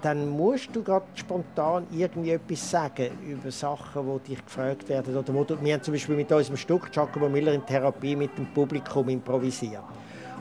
[0.00, 5.16] dann musst du gerade spontan irgendwie etwas sagen über Sachen, die dich gefragt werden.
[5.16, 8.36] Oder wo du, wir haben zum Beispiel mit unserem Stück Giacomo Miller in Therapie mit
[8.38, 9.82] dem Publikum improvisiert.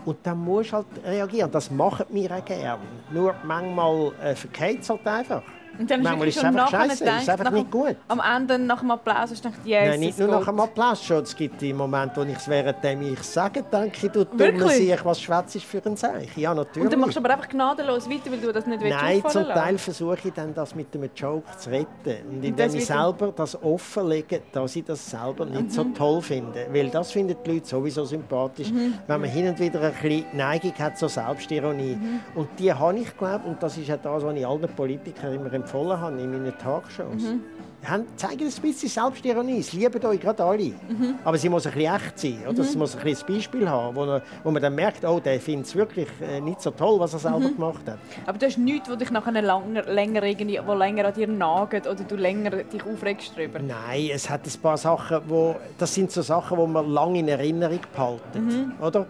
[0.08, 1.52] Und dann musst du halt reagieren.
[1.52, 2.80] Das machen wir gerne.
[3.12, 5.43] Nur manchmal äh, verkehrt es halt einfach.
[5.80, 7.96] Und dann Manchmal ist es einfach scheiße, es ist einfach nicht gut.
[8.08, 11.24] Am Ende nach dem Applaus du gedacht, yes, Nein, nicht nur nach dem Applaus schon.
[11.24, 15.04] Es gibt die Momente, wo ich es währenddem ich sage, denke ich, du dumme Sieg,
[15.04, 16.40] was schwätzt ist für ein Zeichen.
[16.40, 16.86] Ja, natürlich.
[16.86, 19.46] Und dann machst du aber einfach gnadenlos weiter, weil du das nicht willst Nein, zum
[19.46, 22.28] Teil versuche ich dann, das mit einem Joke zu retten.
[22.30, 25.70] Und indem ich selber das offenlege, dass ich das selber nicht mhm.
[25.70, 26.68] so toll finde.
[26.72, 28.96] Weil das finden die Leute sowieso sympathisch, mhm.
[29.08, 31.96] wenn man hin und wieder ein bisschen Neigung hat zur Selbstironie.
[31.96, 32.20] Mhm.
[32.36, 35.52] Und die habe ich, glaube und das ist ja das, was ich allen Politikern immer
[35.67, 37.21] empfohlen habe in meinen Talkshows.
[37.21, 37.41] Mhm.
[37.86, 39.60] Haben, zeigen ein bisschen Selbstironie.
[39.60, 40.63] Es lieben euch gerade alle.
[40.63, 41.15] Mhm.
[41.23, 42.39] Aber sie muss ein bisschen echt sein.
[42.49, 42.63] Oder?
[42.63, 42.67] Mhm.
[42.67, 45.67] Sie muss ein, bisschen ein Beispiel haben, wo, wo man dann merkt, oh, der findet
[45.67, 47.56] es wirklich äh, nicht so toll, was er selber mhm.
[47.56, 47.99] gemacht hat.
[48.25, 51.88] Aber du hast nichts, wo dich nachher länger, länger, irgendwie, wo länger an dir nagt
[51.88, 53.60] oder du länger dich aufregst darüber?
[53.60, 57.27] Nein, es hat ein paar Sachen, wo, das sind so Sachen, die man lange in
[57.27, 58.45] Erinnerung behalten.
[58.45, 58.73] Mhm.
[58.84, 59.06] Oder?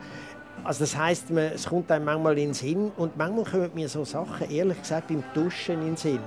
[0.63, 3.87] Also das heisst, man, es kommt einem manchmal in den Sinn und manchmal kommen mir
[3.87, 6.19] so Sachen, ehrlich gesagt, beim Duschen in den Sinn.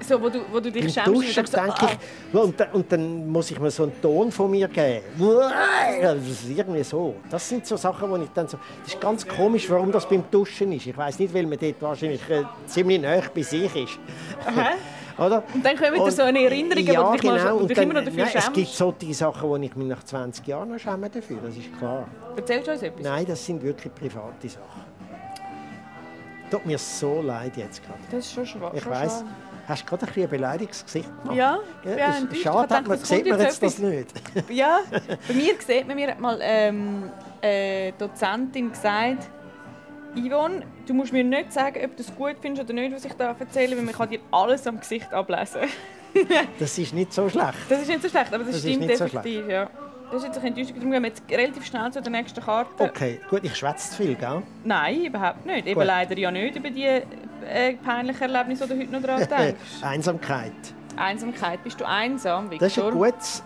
[0.00, 1.90] So, wo, du, wo du dich schämst Duschen, und, denke so, ah.
[1.92, 5.04] ich, und, und, dann muss ich mir so einen Ton von mir geben.
[6.00, 7.14] Das ist irgendwie so.
[7.30, 8.58] Das sind so Sachen, wo ich dann so...
[8.82, 10.86] Das ist ganz komisch, warum das beim Duschen ist.
[10.86, 13.98] Ich weiß nicht, weil man dort wahrscheinlich äh, ziemlich nah bei sich ist.
[15.18, 15.42] Oder?
[15.54, 17.56] Und dann kommen wieder so eine Erinnerung, ja, du dich, genau.
[17.56, 18.48] und dich dann, immer noch dafür nein, schämst.
[18.48, 21.78] Es gibt solche Sachen, wo ich mich nach 20 Jahren noch schäme dafür, das ist
[21.78, 22.06] klar.
[22.36, 23.02] Erzählst du uns etwas?
[23.02, 24.92] Nein, das sind wirklich private Sachen.
[26.50, 27.98] Tut mir so leid jetzt gerade.
[28.10, 28.74] Das ist schon schwach.
[28.74, 29.24] Ich weiß.
[29.68, 31.36] Hast du gerade ein, ein beleidigtes Gesicht gemacht?
[31.36, 34.08] Ja, ja, ja Schade, hat man, sieht man jetzt das nicht.
[34.50, 34.80] ja,
[35.28, 39.30] bei mir sieht man, mir hat mal ähm, eine Dozentin gesagt,
[40.14, 43.12] Yvonne, du musst mir nicht sagen, ob du es gut findest oder nicht, was ich
[43.14, 45.62] da erzähle, weil man kann dir alles am Gesicht ablesen.
[46.58, 47.54] das ist nicht so schlecht.
[47.68, 49.70] Das ist nicht so schlecht, aber das, das stimmt definitiv, so ja.
[50.10, 50.74] Das ist jetzt ein Enttäuschung.
[50.74, 52.84] Darum gehen wir jetzt relativ schnell zu der nächsten Karte.
[52.84, 54.42] Okay, gut, ich schwätze zu viel, gell?
[54.62, 55.66] Nein, überhaupt nicht.
[55.66, 59.60] Eben leider ja nicht über die äh, peinlichen Erlebnisse, die du heute noch daran denkst.
[59.80, 60.52] Einsamkeit.
[60.96, 61.64] Einsamkeit.
[61.64, 62.68] Bist du einsam, Victor?
[62.68, 63.42] Das ist ein gutes,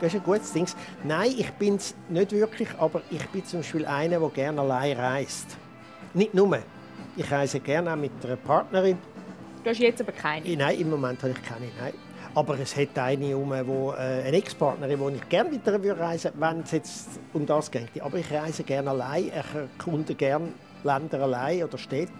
[0.00, 0.66] das ist ein gutes Ding.
[1.02, 4.98] Nein, ich bin es nicht wirklich, aber ich bin zum Beispiel einer, der gerne allein
[4.98, 5.56] reist.
[6.14, 6.58] Nicht nur.
[7.16, 8.98] Ich reise gerne auch mit einer Partnerin.
[9.62, 10.56] Du hast jetzt aber keine?
[10.56, 11.66] Nein, im Moment habe ich keine.
[11.80, 11.92] Nein.
[12.34, 16.32] Aber es hat eine, um, wo, äh, eine Ex-Partnerin, wo ich gerne mit ihr reisen
[16.34, 18.00] würde, wenn es jetzt um das geht.
[18.00, 19.26] Aber ich reise gerne allein.
[19.26, 20.48] Ich erkunde gerne
[20.82, 22.12] Länder allein oder Städte.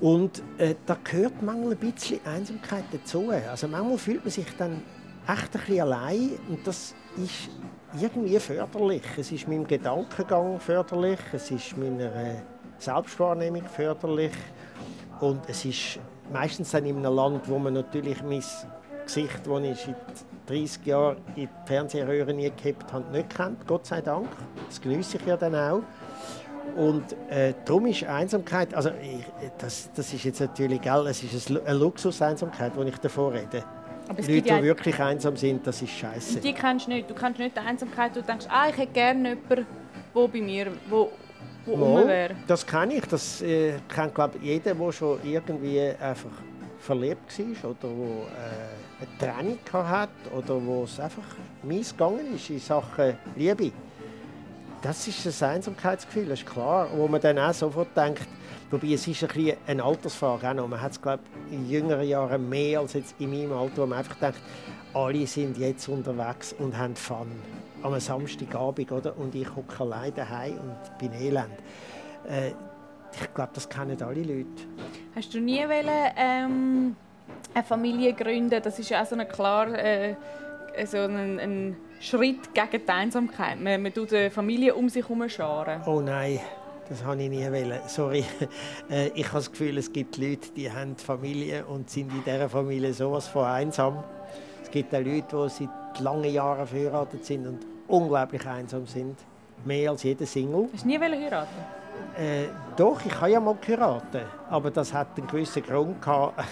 [0.00, 3.30] Und äh, da gehört manchmal ein bisschen Einsamkeit dazu.
[3.30, 4.82] Also manchmal fühlt man sich dann
[5.26, 7.50] echt ein bisschen allein und das ist
[8.00, 9.02] irgendwie förderlich.
[9.16, 12.36] Es ist meinem Gedankengang förderlich, es ist meiner äh,
[12.80, 14.32] Selbstwahrnehmung förderlich
[15.20, 15.98] und es ist
[16.32, 18.42] meistens dann in einem Land, wo man natürlich mein
[19.04, 19.96] Gesicht, das ich seit
[20.46, 24.28] 30 Jahren in die Fernsehröhre nie gehabt habe, nicht kennt, Gott sei Dank.
[24.66, 25.82] Das genieße ich ja dann auch.
[26.76, 29.24] Und äh, darum ist Einsamkeit, also ich,
[29.58, 33.64] das, das ist jetzt natürlich, gell, es ist eine Luxus-Einsamkeit, wo ich davor rede.
[34.08, 36.40] Aber Leute, die wirklich einsam sind, das ist scheiße.
[36.40, 37.08] Die kennst du nicht.
[37.08, 39.66] Du kennst nicht die Einsamkeit, du denkst, ah, ich hätte gerne jemanden,
[40.14, 41.10] der bei mir wo,
[41.66, 42.34] wo oh, wäre.
[42.46, 43.04] Das kenne ich.
[43.06, 46.30] Das äh, kennt, glaube jeder, der schon irgendwie einfach
[46.78, 51.22] verliebt war oder wo äh, eine Trennung hat oder wo es einfach
[51.62, 53.72] mies gegangen ist in Sachen Liebe.
[54.82, 56.88] Das ist das Einsamkeitsgefühl, das ist klar.
[56.94, 58.26] Wo man dann auch sofort denkt,
[58.70, 60.68] wobei es ist ein bisschen eine Altersfrage auch noch.
[60.68, 63.98] Man hat es, glaube in jüngeren Jahren mehr als jetzt in meinem Alter, wo man
[63.98, 64.40] einfach denkt,
[64.94, 67.30] alle sind jetzt unterwegs und haben Fun.
[67.82, 69.16] Am Samstagabend, oder?
[69.16, 71.58] Und ich hocke allein daheim und bin elend.
[72.28, 72.50] Äh,
[73.12, 74.46] ich glaube, das kennen alle Leute.
[75.16, 76.96] Hast du nie wollen, ähm,
[77.54, 78.62] eine Familie gründen?
[78.62, 80.14] Das ist ja auch so ein klar äh,
[80.84, 83.60] so ein, ein Schritt gegen die Einsamkeit.
[83.60, 85.82] Man, man tut eine Familie um sich herum scharen.
[85.86, 86.40] Oh nein,
[86.90, 87.80] Das habe ich nie wollen.
[87.86, 88.24] Sorry.
[88.90, 92.48] Äh, ich habe das Gefühl, es gibt Leute, die haben Familie und sind in dieser
[92.48, 94.02] Familie sowas von einsam.
[94.64, 99.16] Es gibt auch Leute, die seit langen Jahren verheiratet sind und unglaublich einsam sind.
[99.64, 100.68] Mehr als jeder Single.
[100.72, 101.48] Hast du nie heiraten?
[102.18, 104.26] Äh, doch, ich habe ja mal geheiratet.
[104.48, 106.42] Aber das hat einen gewissen Grund gehabt.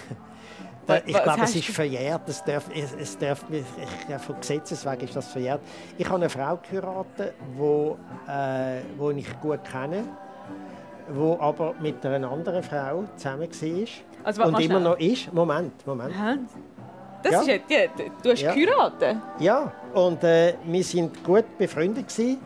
[1.05, 2.29] ich glaube, es ist verjährt.
[2.29, 3.65] Es darf, es, es darf, ich,
[4.21, 5.59] von Gesetzes wegen ist das verjährt.
[5.97, 10.05] Ich habe eine Frau geheiratet, die äh, wo ich gut kenne,
[11.09, 13.87] die aber mit einer anderen Frau zusammen war.
[14.23, 15.33] Also, und immer noch ist.
[15.33, 16.13] Moment, Moment.
[17.23, 17.41] Das ja.
[17.41, 17.79] ist ja,
[18.23, 18.53] du hast ja.
[18.53, 19.17] geheiratet?
[19.39, 22.07] Ja, und äh, wir waren gut befreundet.
[22.07, 22.37] Gewesen.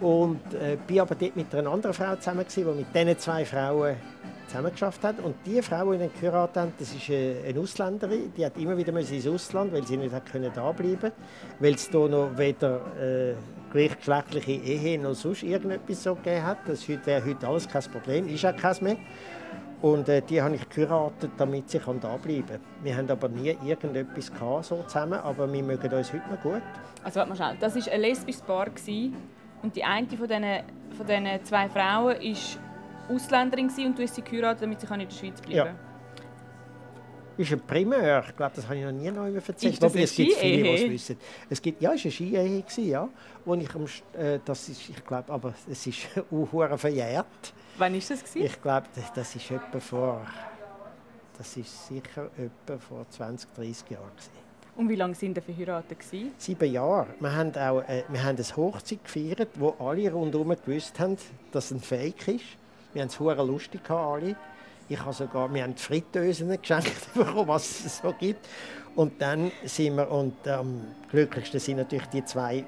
[0.00, 3.96] Und äh, bin aber dort mit einer anderen Frau zusammen, die mit diesen zwei Frauen
[4.46, 5.20] zusammengeschafft hat.
[5.20, 8.32] Und die Frau, die ihn geheiratet hat, das ist äh, eine Ausländerin.
[8.36, 11.12] Die hat immer wieder ins Ausland, weil sie nicht hat können da bleiben,
[11.58, 13.34] weil es hier noch weder äh,
[13.72, 16.58] gleichgeschlechtliche Ehe noch sonst irgendetwas so gegeben hat.
[16.66, 18.96] Das wäre heute alles kein Problem, ist auch kein mehr.
[19.82, 22.60] Und äh, die habe ich geheiratet, damit sie da bleiben kann.
[22.82, 26.62] Wir haben aber nie irgendetwas gehabt, so zusammen, aber wir mögen uns heute noch gut.
[27.04, 28.66] Also warte mal schnell, das war ein lesbisches Paar
[29.62, 30.44] und die eine von diesen,
[30.96, 32.58] von zwei Frauen ist
[33.08, 35.66] Ausländerin und du hast sie geheiratet, damit sie in der Schweiz bleiben kann.
[35.66, 35.74] Ja.
[37.36, 38.24] Das ist ein Primär.
[38.26, 39.82] Ich glaube, das habe ich noch nie noch erzählt.
[39.82, 41.16] Das Wobei, es gibt viele, die es wissen.
[41.50, 43.08] Es gibt, ja, es war eine Ski-Ehe, ja.
[43.44, 43.68] Wo ich,
[44.14, 47.26] äh, das ist, ich glaube, aber es ist auch verjährt.
[47.76, 48.08] Wann war das?
[48.08, 48.42] Gewesen?
[48.42, 50.26] Ich glaube, das ist etwa vor,
[51.36, 54.10] das ist sicher etwa vor 20, 30 Jahren.
[54.16, 54.46] Gewesen.
[54.76, 55.98] Und wie lange sind Sie verheiratet?
[56.38, 57.08] Sieben Jahre.
[57.20, 61.16] Wir haben, auch, äh, wir haben eine Hochzeit gefeiert, wo alle rundherum gewusst haben,
[61.52, 62.44] dass es ein Fake ist.
[62.96, 64.36] Wir haben es sehr lustig gehabt, alle.
[64.88, 68.48] Ich habe sogar, wir haben Fritteusen geschenkt bekommen, was es so gibt.
[68.94, 70.80] Und dann sind wir, und am ähm,
[71.10, 72.64] glücklichsten sind natürlich die zwei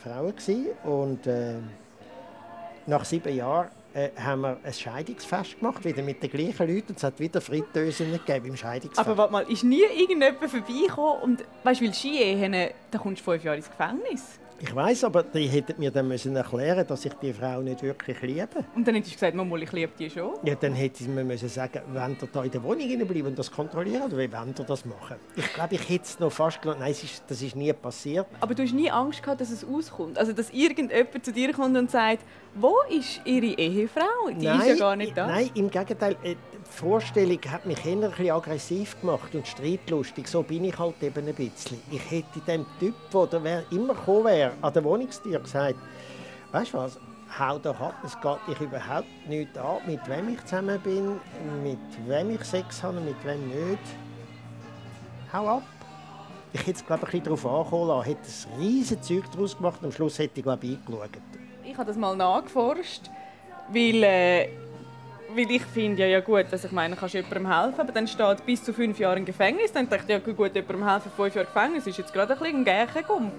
[0.00, 0.66] Frauen gewesen.
[0.84, 1.54] Und äh,
[2.86, 6.94] nach sieben Jahren äh, haben wir ein Scheidungsfest gemacht, wieder mit den gleichen Leuten.
[6.96, 9.04] Es hat wieder Fritteusen gegeben im Scheidungsfest.
[9.04, 13.32] Aber warte mal, ist nie irgendjemand vorbeigekommen und weißt, du, weil Skiehen, da kommst du
[13.32, 14.38] fünf Jahre ins Gefängnis?
[14.64, 18.22] Ich weiß, aber die hätten mir dann müssen erklären, dass ich die Frau nicht wirklich
[18.22, 18.64] liebe.
[18.76, 20.34] Und dann hättest du gesagt, Mama, ich liebe die schon.
[20.44, 23.36] Ja, dann hätte ich mir müssen sagen, wenn ihr da in der Wohnung bleiben und
[23.36, 25.16] das kontrollieren, oder wie wollt ihr das machen?
[25.34, 28.28] Ich glaube, ich hätte es noch fast gedacht, nein, ist, das ist nie passiert.
[28.38, 30.16] Aber du hast nie Angst gehabt, dass es auskommt?
[30.16, 32.20] Also, dass irgendjemand zu dir kommt und sagt,
[32.54, 34.28] wo ist ihre Ehefrau?
[34.28, 35.26] Die nein, ist ja gar nicht da.
[35.26, 36.16] Nein, im Gegenteil.
[36.22, 36.36] Äh,
[36.72, 40.26] die Vorstellung hat mich eher ein bisschen aggressiv gemacht und streitlustig.
[40.28, 41.78] So bin ich halt eben ein bisschen.
[41.90, 45.76] Ich hätte dem Typ, der immer gekommen wäre, an der Wohnungstür gesagt,
[46.52, 46.98] weißt du was,
[47.38, 51.20] hau doch ab, es geht dich überhaupt nicht an, mit wem ich zusammen bin,
[51.62, 53.82] mit wem ich Sex habe und mit wem nicht.
[55.32, 55.62] Hau ab.
[56.52, 58.04] Ich hätte es, glaube ich, ein bisschen darauf ankommen lassen.
[58.04, 61.10] Hätte ein riesiges Zeug daraus gemacht und am Schluss hätte ich, glaube ich, eingeschaut.
[61.64, 63.10] Ich habe das mal nachgeforscht,
[63.68, 64.02] weil...
[64.02, 64.48] Äh
[65.34, 68.44] weil ich finde ja, ja gut, dass ich meine, kannst jemandem helfen, aber dann steht
[68.44, 69.72] bis zu fünf Jahre im Gefängnis.
[69.72, 72.56] Dann dachte ich, ja gut, jemandem helfen, fünf Jahre Gefängnis ist jetzt gerade ein bisschen
[72.58, 73.32] ein Gärchengump.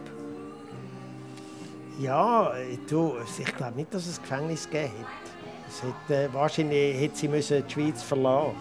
[2.00, 2.52] Ja,
[2.90, 5.34] du, ich glaube nicht, dass es ein Gefängnis gegeben hat.
[5.68, 8.56] Es hätte, äh, wahrscheinlich hätte sie müssen die Schweiz verlassen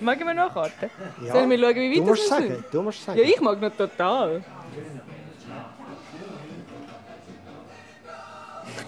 [0.00, 0.90] Mag ich mal nachkarten?
[1.24, 1.32] Ja.
[1.32, 2.64] Sollen wir schauen, wie weit du musst sagen?
[2.72, 3.18] Du musst sagen.
[3.18, 4.42] Ja, ich mag noch total.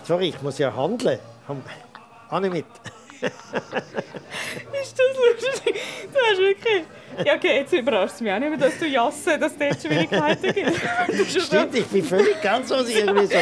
[0.02, 1.18] Sorry, ich muss ja handeln.
[2.28, 2.66] Anne mit.
[4.83, 5.81] ist das lustig?
[6.12, 6.83] Du hast wirklich...
[7.24, 9.81] Ja, okay, jetzt überrascht es mich auch nicht mehr, dass du jassen, dass es dort
[9.81, 11.42] Schwierigkeiten gibt.
[11.42, 13.38] Stimmt, ich bin völlig ganz so irgendwie so...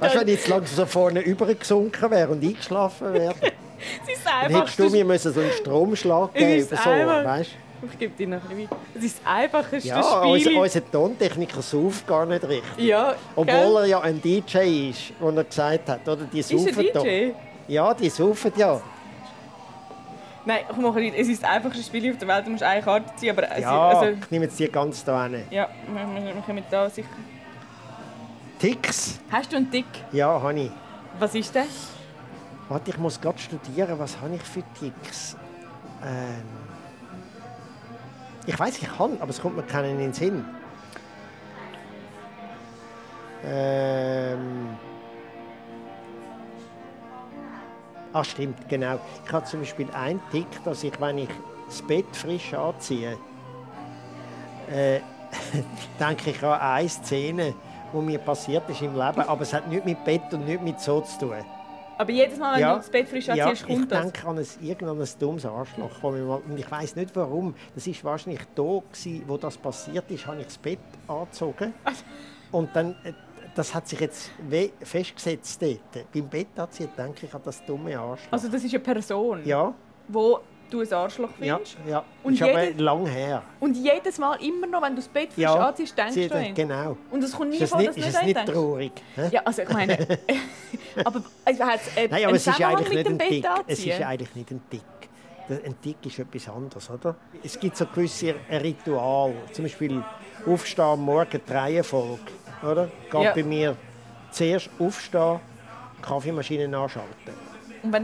[0.00, 3.34] Weißt du, wenn ich jetzt langsam so vorne übergesunken wäre und eingeschlafen wäre?
[3.42, 4.48] es ist einfach...
[4.48, 7.50] Dann hättest du mir müssen so einen Stromschlag geben so, weißt
[7.92, 10.52] ich gebe dir noch ein bisschen Es ist das einfachste ja, Spiel.
[10.54, 12.62] Ja, unser Tontechniker sauft gar nicht richtig.
[12.78, 13.76] Ja, Obwohl gell?
[13.76, 16.24] er ja ein DJ ist, wo er gesagt hat, oder?
[16.24, 17.32] Die ist er DJ?
[17.68, 18.80] Ja, die saufen ja.
[20.44, 23.12] Nein, komm mal, es ist das einfachste Spiel auf der Welt, du musst eine Karte
[23.16, 23.58] ziehen, aber...
[23.58, 25.42] Ja, also, ich nehme jetzt die ganz da hin.
[25.50, 27.08] Ja, wir, wir kommen da sicher...
[28.60, 29.18] Ticks?
[29.30, 29.86] Hast du einen Tick?
[30.12, 30.70] Ja, habe ich.
[31.18, 31.90] Was ist das?
[32.68, 35.36] Warte, ich muss gerade studieren, was habe ich für Ticks?
[36.04, 36.44] Ähm...
[38.46, 40.44] Ich weiß, ich kann, aber es kommt mir keinen in den Sinn.
[43.44, 44.76] Ähm...
[48.12, 48.98] Ah, stimmt, genau.
[49.24, 51.28] Ich habe zum Beispiel einen Tick, dass ich, wenn ich
[51.66, 53.18] das Bett frisch anziehe,
[54.70, 55.00] äh,
[56.00, 57.54] denke ich an eine Szene,
[57.92, 60.80] die mir passiert ist im Leben, aber es hat nichts mit Bett und nichts mit
[60.80, 61.44] so zu tun.
[61.98, 64.04] Aber jedes Mal, wenn ja, du das Bett frisch anziehst, ja, kommt das?
[64.04, 66.02] ich denke an ein, irgendein dummes Arschloch.
[66.02, 67.54] Und ich weiß nicht warum.
[67.74, 71.72] Das war wahrscheinlich da, gewesen, wo das passiert ist, habe ich das Bett angezogen.
[72.52, 73.12] Und dann äh,
[73.56, 74.30] das hat sich jetzt
[74.82, 76.12] festgesetzt dort.
[76.12, 78.32] Beim Bett hat sie denke ich, an das dumme Arschloch.
[78.32, 79.72] Also das ist eine Person, ja,
[80.08, 80.40] wo
[80.70, 81.76] du ein Arschloch ja, findest.
[81.88, 82.04] ja.
[82.22, 83.42] Und ist aber jede- lang her.
[83.60, 86.34] Und jedes Mal, immer noch, wenn du das Bett frisch Ja, anziehst, denkst sie, du
[86.36, 86.96] an genau.
[87.10, 88.52] Und es kommt nie Ist vor, nicht, dass du ist nicht ihn nicht denkst.
[88.52, 88.92] traurig?
[89.16, 89.28] hä?
[89.32, 89.98] Ja, also ich meine...
[91.04, 93.46] aber also, hat es äh, Nein, aber es ist eigentlich nicht ein Tick.
[93.66, 94.82] Es ist eigentlich nicht ein Tick.
[95.48, 97.14] Der- Ein Tick ist etwas anderes, oder?
[97.44, 99.32] Es gibt so gewisse Ritual.
[99.52, 100.02] Zum Beispiel
[100.44, 102.18] aufstehen am Morgen, die Reihenfolge,
[102.62, 102.88] oder?
[103.10, 103.32] Geht Ja.
[103.32, 103.76] bei mir
[104.30, 105.40] zuerst aufstehen,
[106.02, 107.34] Kaffeemaschine anschalten,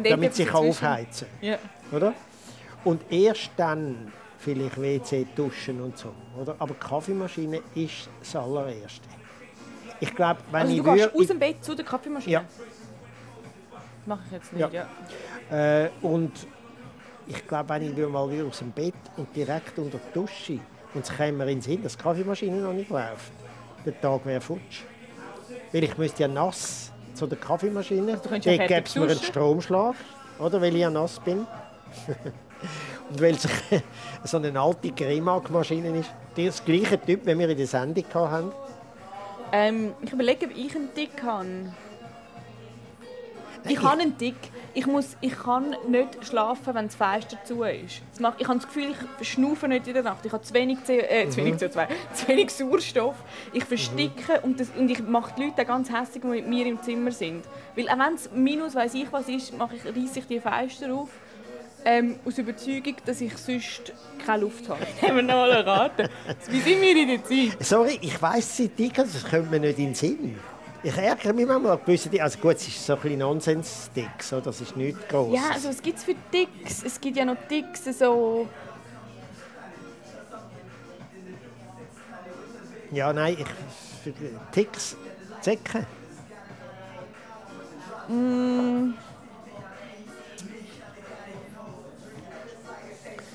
[0.05, 1.59] damit sie kann aufheizen Ja.
[1.93, 2.15] oder?
[2.85, 6.57] Und erst dann vielleicht WC, duschen und so, oder?
[6.59, 9.09] Aber die Kaffeemaschine ist das allererste.
[10.01, 11.12] Ich glaube, wenn Also ich würde...
[11.15, 12.33] aus dem Bett zu der Kaffeemaschine?
[12.33, 12.45] Ja.
[14.05, 14.88] Mache ich jetzt nicht, ja.
[15.85, 16.33] Äh, und
[17.29, 20.59] ich glaube, wenn ich mal wieder aus dem Bett und direkt unter die Dusche
[20.95, 23.31] und es käme mir in den Sinn, dass die Kaffeemaschine noch nicht läuft,
[23.85, 24.83] der Tag wäre futsch.
[25.73, 29.18] Weil ich müsste ja nass zu der Kaffeemaschine, ja dort gäbe es mir einen.
[29.18, 29.95] Stromschlag,
[30.38, 31.38] oder, weil ich ja nass bin.
[33.11, 33.47] und weil es
[34.25, 34.92] so eine alte
[36.37, 38.53] die ist das gleiche Typ, wie wir in der Sendung hatten.
[39.53, 41.73] Ähm, ich überlege, ob ich einen Tick habe.
[43.68, 44.35] Ich habe einen Tick.
[44.75, 48.01] Ich, muss, ich kann nicht schlafen, wenn das Fenster zu ist.
[48.11, 50.25] Das macht, ich habe das Gefühl, ich schnaufe nicht in der Nacht.
[50.25, 51.44] Ich habe zu wenig, CO, äh, zu Mhm.
[51.46, 53.16] wenig CO2, zu wenig Sauerstoff.
[53.53, 56.81] Ich versticke und, das, und ich mache die Leute ganz hässlich, die mit mir im
[56.83, 57.44] Zimmer sind.
[57.77, 60.92] Weil auch wenn es minus weiss ich was ist, mache ich, reisse ich die Fenster
[60.94, 61.11] auf.
[61.85, 63.92] Ähm, aus Überzeugung, dass ich sonst
[64.25, 64.81] keine Luft habe.
[65.03, 66.09] Haben wir noch mal raten.
[66.48, 67.57] Wie sind wir in der Zeit?
[67.64, 70.38] Sorry, ich weiss sie dicker, das kommt mir nicht in den Sinn.
[70.85, 72.25] Ich ärgere mich manchmal an gewisse Dinge.
[72.25, 75.35] Also gut, es ist so ein bisschen Nonsens-Dick, so, das ist nichts Grosses.
[75.35, 76.83] Ja, also was gibt es für Ticks?
[76.83, 78.49] Es gibt ja noch Ticks, so...
[82.90, 83.47] Ja, nein, ich,
[84.51, 84.97] Ticks,
[85.40, 85.87] Zecken.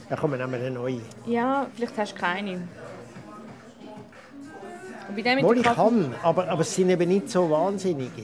[0.10, 1.02] Da kommen wir eine neue.
[1.26, 2.68] Ja, vielleicht hast du keine.
[5.42, 8.24] Wohl, ich kann, aber, aber es sind eben nicht so wahnsinnige.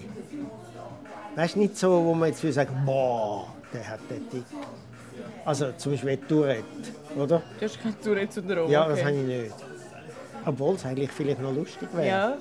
[1.36, 4.44] Weißt du, nicht so, wo man jetzt will sagen, boah, der hat den Tick.
[5.46, 6.64] Also zum Beispiel Tourette,
[7.16, 7.42] oder?
[7.60, 8.72] Du hast keine Tourette oder Drogen.
[8.72, 9.54] Ja, das habe ich nicht.
[10.46, 12.08] Obwohl es eigentlich vielleicht noch lustig wäre.
[12.08, 12.38] Ja.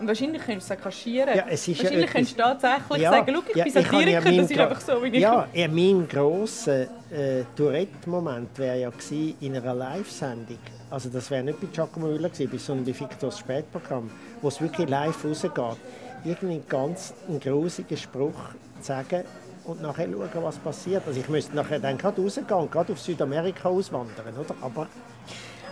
[0.00, 1.36] Und wahrscheinlich könntest du es kaschieren.
[1.36, 3.72] Ja, es ist ja wahrscheinlich etwas- könntest du tatsächlich Ja, sagen, schau, ich ja, bin
[3.72, 5.20] ja Satiriker, meinen das ist einfach so, wie ich...
[5.20, 10.58] Ja, ja mein grosser äh, Tourette-Moment wäre ja gewesen in einer Live-Sendung.
[10.90, 14.88] Also das wäre nicht bei Giacomo Müller gewesen, sondern bei Victors Spätprogramm, wo es wirklich
[14.88, 15.76] live rausgeht.
[16.24, 18.34] Irgendeinen ganz einen grusigen Spruch
[18.80, 19.24] sagen
[19.64, 21.02] und nachher schauen, was passiert.
[21.06, 24.54] Also ich müsste nachher dann gerade rausgehen und gerade auf Südamerika auswandern, oder?
[24.62, 24.86] Aber,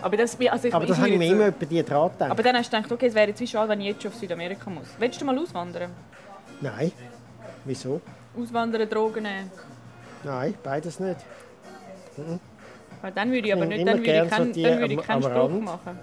[0.01, 2.31] Aber das, also ich, aber das ich habe ich mir immer über die dran gedacht.
[2.31, 4.11] Aber dann hast du gedacht, okay, es wäre jetzt wie schade, wenn ich jetzt schon
[4.11, 4.87] auf Südamerika muss.
[4.99, 5.91] Willst du mal auswandern?
[6.61, 6.91] Nein.
[7.65, 8.01] Wieso?
[8.39, 9.51] Auswandern, Drogen nehmen?
[10.23, 11.19] Nein, beides nicht.
[13.01, 15.01] Weil dann würde ich aber Ich nicht, dann würde ich keinen, so dann würde ich
[15.01, 15.99] keinen Spruch machen.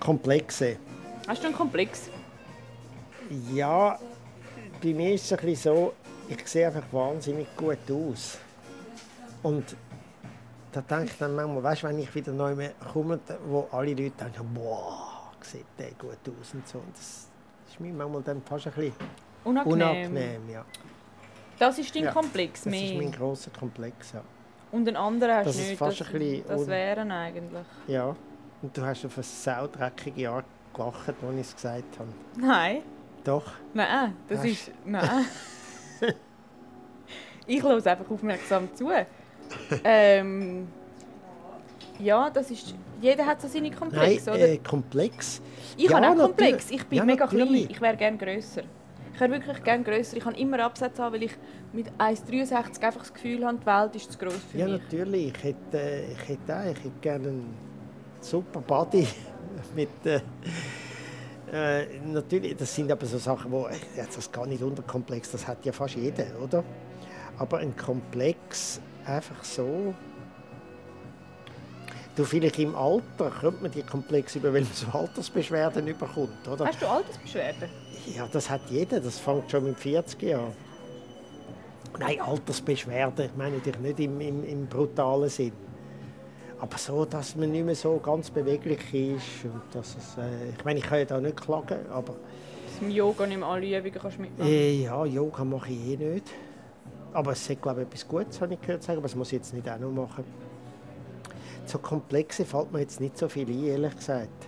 [0.00, 0.76] Komplexe.
[1.26, 2.10] Hast du einen Komplex?
[3.52, 3.98] Ja,
[4.82, 5.94] bei mir ist es ein bisschen so,
[6.28, 8.38] ich sehe einfach wahnsinnig gut aus.
[9.42, 9.76] Und
[10.72, 13.90] da denke ich dann manchmal, weißt du, wenn ich wieder neu mehr komme, wo alle
[13.90, 16.78] Leute denken, boah, sieht der gut aus und so.
[16.78, 17.28] Und das
[17.68, 18.94] ist mir manchmal dann fast ein bisschen
[19.44, 19.80] Unangenehm.
[20.12, 20.50] unangenehm.
[20.50, 20.64] Ja.
[21.58, 22.82] Das ist dein Ja, Komplex Das mehr.
[22.92, 24.22] ist mein grosser Komplex, ja.
[24.72, 25.78] Und den anderen hast du ist nicht.
[25.78, 27.66] fast das, ein bisschen das wären eigentlich.
[27.86, 28.14] ja.
[28.62, 32.08] Und du hast auf eine saudreckige Art gelacht, als ich es gesagt habe.
[32.36, 32.82] Nein.
[33.22, 33.52] Doch.
[33.74, 34.70] Nein, das Hast- ist.
[34.84, 35.26] Nein.
[37.46, 38.90] ich höre einfach aufmerksam zu.
[39.84, 40.68] ähm,
[41.98, 42.74] ja, das ist.
[43.00, 44.48] Jeder hat so seine Nein, Komplexe, oder?
[44.48, 45.42] äh, komplex.
[45.76, 46.26] ich ja, habe auch.
[46.26, 46.70] Komplex.
[46.70, 47.48] Ich bin Ja, mega natürlich.
[47.48, 47.66] klein.
[47.70, 48.62] Ich wäre gerne grösser.
[49.16, 50.18] Ich wäre wirklich gerne grösser.
[50.18, 51.32] Ich kann immer Absätze haben, weil ich
[51.72, 54.82] mit 1,63 einfach das Gefühl habe, die Welt ist zu gross für Ja, mich.
[54.82, 55.28] natürlich.
[55.34, 57.54] Ich hätte, äh, ich hätte auch, ich hätte gerne einen
[58.20, 59.08] super Body
[59.74, 60.20] mit äh,
[61.50, 65.48] äh, natürlich, das sind aber so Sachen, wo äh, jetzt das gar nicht unterkomplex, das
[65.48, 66.62] hat ja fast jeder, oder?
[67.38, 69.94] Aber ein Komplex einfach so.
[72.16, 76.66] Du vielleicht im Alter kommt man die Komplex über, weil man so Altersbeschwerden überkommt, oder?
[76.66, 77.68] Hast du Altersbeschwerden?
[78.16, 79.00] Ja, das hat jeder.
[79.00, 80.54] Das fängt schon mit 40 Jahren.
[81.98, 83.26] Nein, Altersbeschwerden.
[83.26, 85.52] Ich meine natürlich nicht im, im, im brutalen Sinn.
[86.58, 89.44] Aber so, dass man nicht mehr so ganz beweglich ist.
[89.44, 92.14] Und dass es, äh, ich meine, ich kann ja da nicht klagen, aber
[92.80, 95.96] du im Yoga nicht mehr alle Übungen kannst mitmachen äh, ja, Yoga mache ich eh
[95.98, 96.26] nicht.
[97.12, 99.34] Aber es ist, glaube ich, etwas Gutes, habe ich gehört sagen, aber das muss ich
[99.34, 100.24] jetzt nicht auch noch machen.
[101.66, 104.46] So komplexe fällt mir jetzt nicht so viel ein, ehrlich gesagt.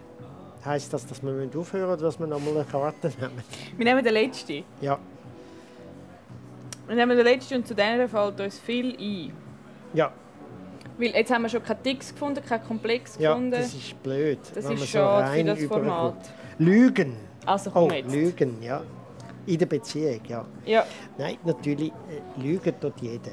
[0.64, 3.42] Heißt das, dass wir aufhören oder dass wir nochmal eine Karte nehmen?
[3.76, 4.64] Wir nehmen den letzten.
[4.80, 4.98] Ja.
[6.86, 9.32] Wir nehmen den letzten und zu denen fällt uns viel ein.
[9.94, 10.12] Ja.
[10.98, 13.50] Weil jetzt haben wir schon keine Ticks gefunden, keinen Komplex ja, gefunden.
[13.52, 14.38] das ist blöd.
[14.54, 15.86] Das ist schade so für das überkommt.
[15.86, 16.30] Format.
[16.58, 17.16] Lügen.
[17.46, 18.12] Also komm Oh, jetzt.
[18.12, 18.82] Lügen, ja.
[19.46, 20.44] In der Beziehung, ja.
[20.66, 20.84] Ja.
[21.16, 23.30] Nein, natürlich, äh, Lügen tut jeder.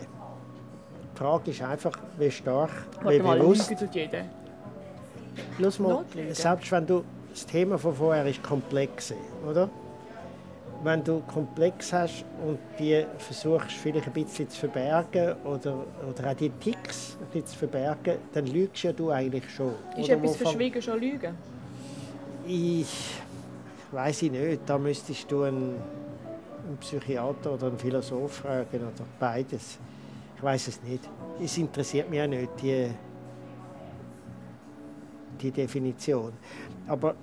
[1.16, 3.70] Die Frage ist einfach, wie stark, wie Warte mal, bewusst.
[3.80, 4.26] Tut jeder.
[5.58, 9.14] Schau mal, selbst wenn du, das Thema von vorher ist komplex,
[9.50, 9.70] oder?
[10.84, 16.36] Wenn du komplex hast und die versuchst vielleicht ein bisschen zu verbergen oder, oder auch
[16.36, 19.74] die Ticks ein bisschen zu verbergen, dann lügst ja du eigentlich schon.
[19.98, 21.36] Ist Oder etwas verschwiegen schon Lügen?
[22.46, 23.16] Ich
[23.92, 24.62] weiß ich nicht.
[24.66, 25.76] Da müsstest du einen,
[26.68, 29.80] einen Psychiater oder einen Philosoph fragen oder beides.
[30.36, 31.10] Ich weiß es nicht.
[31.42, 32.90] Es interessiert mich auch nicht die,
[35.42, 36.34] die Definition.
[36.88, 37.16] Aber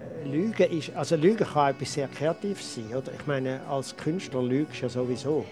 [0.00, 3.12] äh, Lügen ist, also Lügen kann etwas sehr Kreatives sein, oder?
[3.18, 5.44] Ich meine, als Künstler lügst du ja sowieso.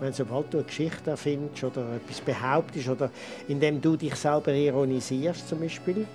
[0.00, 3.10] Wenn sobald du eine Geschichte erfindest oder etwas behauptest oder
[3.48, 6.06] indem du dich selber ironisierst zum Beispiel,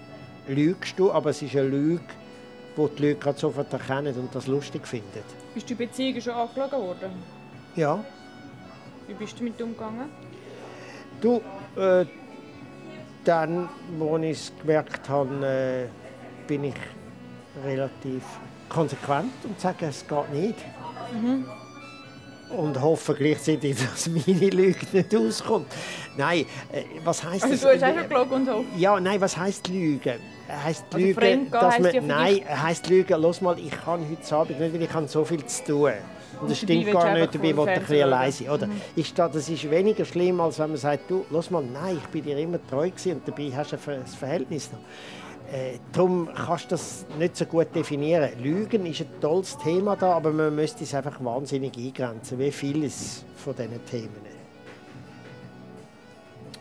[0.47, 2.03] lügst du, aber es ist eine Lüge,
[2.75, 5.23] wo die Leute gerade sofort erkennen und das lustig finden.
[5.53, 7.11] Bist du in Beziehungen schon angeschaut worden?
[7.75, 8.03] Ja,
[9.07, 10.09] Wie bist du damit umgegangen?
[11.21, 11.41] du,
[11.77, 12.05] äh,
[13.23, 16.75] dann, als ich es gemerkt habe, äh, bin ich
[17.65, 18.23] relativ
[18.69, 20.55] konsequent und sage, es geht nicht.
[22.49, 25.67] Und hoffe gleichzeitig, dass meine Lüge nicht auskommt.
[26.17, 27.61] Nein, äh, was heisst Also das?
[27.61, 28.67] du hast einfach gelogen und hofft.
[28.77, 30.19] Ja, nein, was heisst Lügen?
[30.63, 34.35] Heißt Also Lügen, dass heisst man, ja nein, heißt Lügen, los mal, ich kann heute
[34.35, 35.91] Abend nicht, weil ich habe so viel zu tun.
[36.41, 38.49] Und das stimmt gar nicht, dabei will ich ein bisschen allein sein.
[38.49, 38.69] Oder?
[38.95, 42.09] Ist das, das ist weniger schlimm, als wenn man sagt, du, los mal, nein, ich
[42.09, 44.79] bin dir immer treu gewesen und dabei hast du ein Verhältnis noch.
[45.51, 48.29] Äh, darum kannst du das nicht so gut definieren.
[48.41, 53.23] Lügen ist ein tolles Thema da, aber man müsste es einfach wahnsinnig eingrenzen, wie vieles
[53.37, 54.35] von diesen Themen.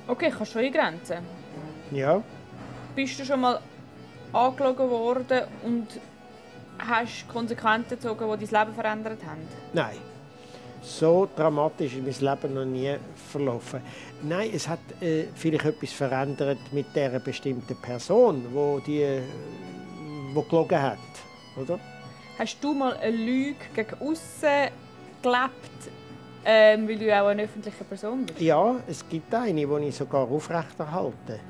[0.06, 1.18] Okay, kannst du schon eingrenzen.
[1.90, 2.22] Ja.
[2.94, 3.58] Bist du schon mal
[4.32, 5.86] angelogen worden und
[6.78, 9.40] hast Konsequenzen gezogen, die dein Leben verändert haben?
[9.72, 9.96] Nein.
[10.82, 12.94] So dramatisch ist mein Leben noch nie
[13.30, 13.80] verlaufen.
[14.22, 19.20] Nein, es hat äh, vielleicht etwas verändert mit der bestimmten Person, wo die,
[20.34, 20.98] wo gelogen hat,
[21.56, 21.78] oder?
[22.38, 24.68] Hast du mal eine Lüge gegen außen
[25.22, 25.90] gelebt,
[26.44, 28.40] ähm, weil du auch eine öffentliche Person bist?
[28.40, 31.40] Ja, es gibt eine, die ich sogar aufrechterhalte.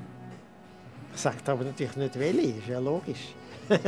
[1.12, 3.34] Ich sage aber natürlich nicht welche, ist ja logisch.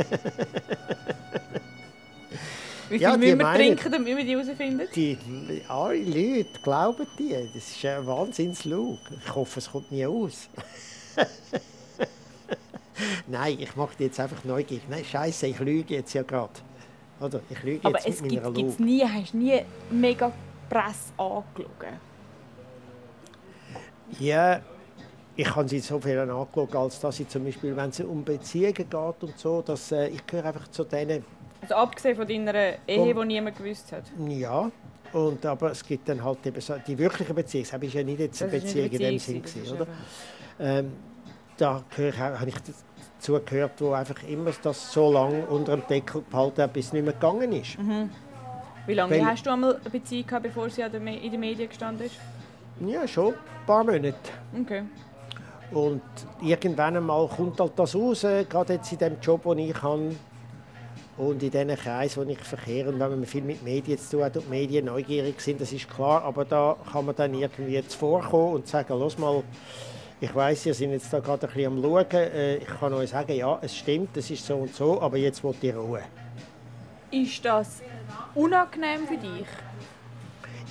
[2.89, 4.87] Wie viel Ja, müssen wir meinen- trinken, damit wir die herausfinden?
[4.95, 5.17] Die
[5.67, 7.29] alle Leute glauben die.
[7.53, 8.99] Das ist ein Wahnsinnslug.
[9.25, 10.47] Ich hoffe, es kommt nie aus.
[13.27, 14.83] Nein, ich mache die jetzt einfach neugierig.
[14.89, 16.53] Nein, Scheiße, ich lüge jetzt ja gerade.
[17.19, 20.31] Oder ich lüge Aber jetzt es mit gibt meiner gibt's nie, hast du nie mega
[20.69, 21.99] Presse angelogen?
[24.19, 24.61] Ja,
[25.37, 28.73] ich habe sie so viel angeschaut, als dass ich zum Beispiel, wenn es um Beziehungen
[28.73, 31.23] geht und so, dass äh, ich gehöre einfach zu denen,
[31.61, 32.53] Also abgesehen von deiner
[32.87, 34.03] Ehe, Um- die niemand gewusst hat.
[34.27, 34.69] ja,
[35.13, 38.19] und, aber es gibt dann halt eben so, die wirkliche Beziehung, das ist ja nicht
[38.19, 39.87] jetzt eine Das ist Beziehung in dem eine Sinn, Beziehung, gewesen, oder?
[40.59, 40.91] Ähm,
[41.55, 42.55] da gehöre ich, habe ich
[43.19, 46.93] dazu gehört, wo einfach immer das so lange unter dem Deckel behalten hat, bis es
[46.93, 47.77] nicht mehr gegangen ist.
[47.79, 48.09] Mhm.
[48.85, 52.07] Wie lange Weil- hast du einmal eine Beziehung gehabt, bevor sie in den Medien gestanden
[52.07, 52.15] ist?
[52.85, 54.15] Ja, schon ein paar Monate.
[54.61, 54.83] Okay.
[55.71, 56.01] Und
[56.41, 60.15] irgendwann einmal kommt halt das raus, äh, gerade jetzt in dem Job, den ich habe
[61.17, 62.89] und in diesen Kreisen, wo ich verkehre.
[62.89, 65.73] Und wenn man viel mit Medien zu tun hat und die Medien neugierig sind, das
[65.73, 66.23] ist klar.
[66.23, 69.43] Aber da kann man dann irgendwie zuvorkommen und sagen, los mal,
[70.21, 72.05] ich weiß, ihr seid jetzt da gerade ein bisschen am Schauen.
[72.11, 75.43] Äh, Ich kann euch sagen, ja, es stimmt, es ist so und so, aber jetzt
[75.43, 76.01] wollt ihr Ruhe.
[77.11, 77.81] Ist das
[78.35, 79.47] unangenehm für dich?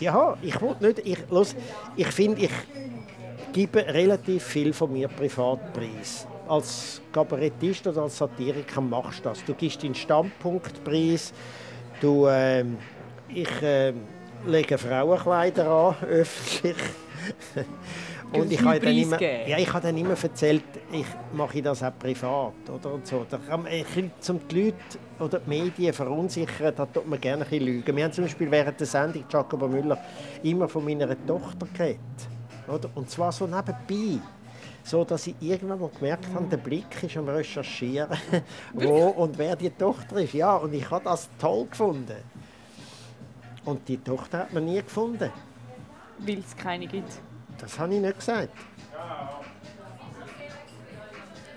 [0.00, 0.98] Ja, ich will nicht.
[1.06, 1.54] Ich, los,
[1.96, 2.50] ich finde, ich
[3.56, 6.26] gebe relativ viel von mir privat preis.
[6.46, 9.42] Als Kabarettist oder als Satiriker machst du das.
[9.46, 11.32] Du gibst deinen Standpunkt preis.
[11.98, 12.76] Du, ähm,
[13.30, 14.02] ich ähm,
[14.46, 16.76] lege Frauenkleider an, öffentlich.
[18.30, 21.98] Und ich habe dann immer, ja, ich habe dann immer erzählt, ich mache das auch
[21.98, 23.24] privat oder und so.
[23.30, 24.76] Da kann man, ein bisschen, um die Leute
[25.18, 27.96] oder die Medien verunsichern, da tut man gerne ein bisschen lügen.
[27.96, 29.96] Wir haben zum Beispiel während der Sendung Jacobo Müller
[30.42, 32.35] immer von meiner Tochter geredet,
[32.68, 32.90] oder?
[32.94, 34.20] Und zwar so nebenbei.
[34.84, 38.16] So, dass ich irgendwann mal gemerkt habe, der Blick ist am Recherchieren,
[38.72, 40.32] wo und wer die Tochter ist.
[40.32, 42.16] Ja, und ich habe das toll gefunden.
[43.64, 45.30] Und die Tochter hat man nie gefunden.
[46.18, 47.20] Weil es keine gibt.
[47.58, 48.50] Das habe ich nicht gesagt.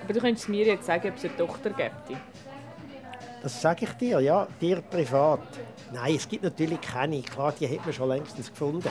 [0.03, 2.19] Aber du könntest mir jetzt sagen, ob es eine Tochter gibt.
[3.43, 5.41] Das sage ich dir, ja, dir privat.
[5.93, 7.21] Nein, es gibt natürlich keine.
[7.21, 8.89] Klar, die hat man schon längstens gefunden.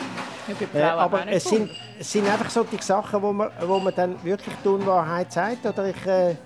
[0.75, 4.23] Äh, aber es sind, es sind einfach so die Sachen, wo man, wo man dann
[4.25, 5.67] wirklich die Unwahrheit sagt.
[5.67, 6.37] Oder ich, äh,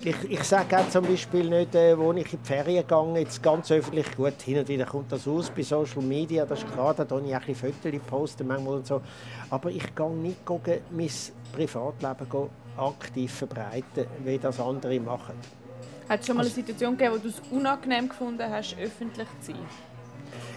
[0.00, 3.42] ich, ich sage auch zum Beispiel nicht, äh, wo ich in die Ferien gehe, jetzt
[3.42, 6.94] ganz öffentlich, gut, hin und wieder kommt das aus bei Social Media, das ist klar,
[6.94, 9.00] da poste ich ein bisschen Fotos posten manchmal und so.
[9.50, 11.10] Aber ich gehe nicht gucken, mein
[11.52, 15.34] Privatleben aktiv verbreiten, wie das andere machen.
[16.08, 19.52] Hat es schon mal eine Situation gegeben, wo du es unangenehm gefunden hast, öffentlich zu
[19.52, 19.60] sein?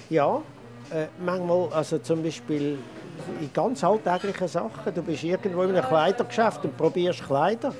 [0.10, 0.42] Ja,
[0.92, 2.78] äh, manchmal, also zum Beispiel
[3.42, 4.94] in ganz alltäglichen Sachen.
[4.94, 7.74] Du bist irgendwo in einem Kleidergeschäft und probierst Kleider.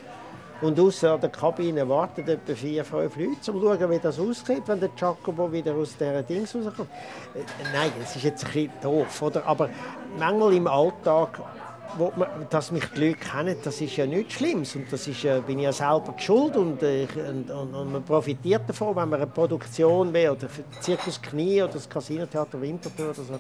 [0.60, 4.20] Und außer an der Kabine warten etwa vier, fünf Leute, um zu schauen, wie das
[4.20, 6.90] aussieht, wenn der Jacobo wieder aus dieser Dings rauskommt.
[7.36, 7.40] Äh,
[7.74, 9.46] nein, das ist jetzt ein bisschen doof, oder?
[9.46, 9.70] Aber
[10.18, 11.40] manchmal im Alltag
[12.16, 14.76] man, dass mich die Leute kennen, das ist ja nichts Schlimmes.
[14.76, 18.04] Und das ist, äh, bin ich ja selber schuld und, äh, und, und, und, man
[18.04, 20.48] profitiert davon, wenn man eine Produktion will, oder
[20.80, 23.40] Zirkus Knie oder das Casinotheater Winterthur oder so.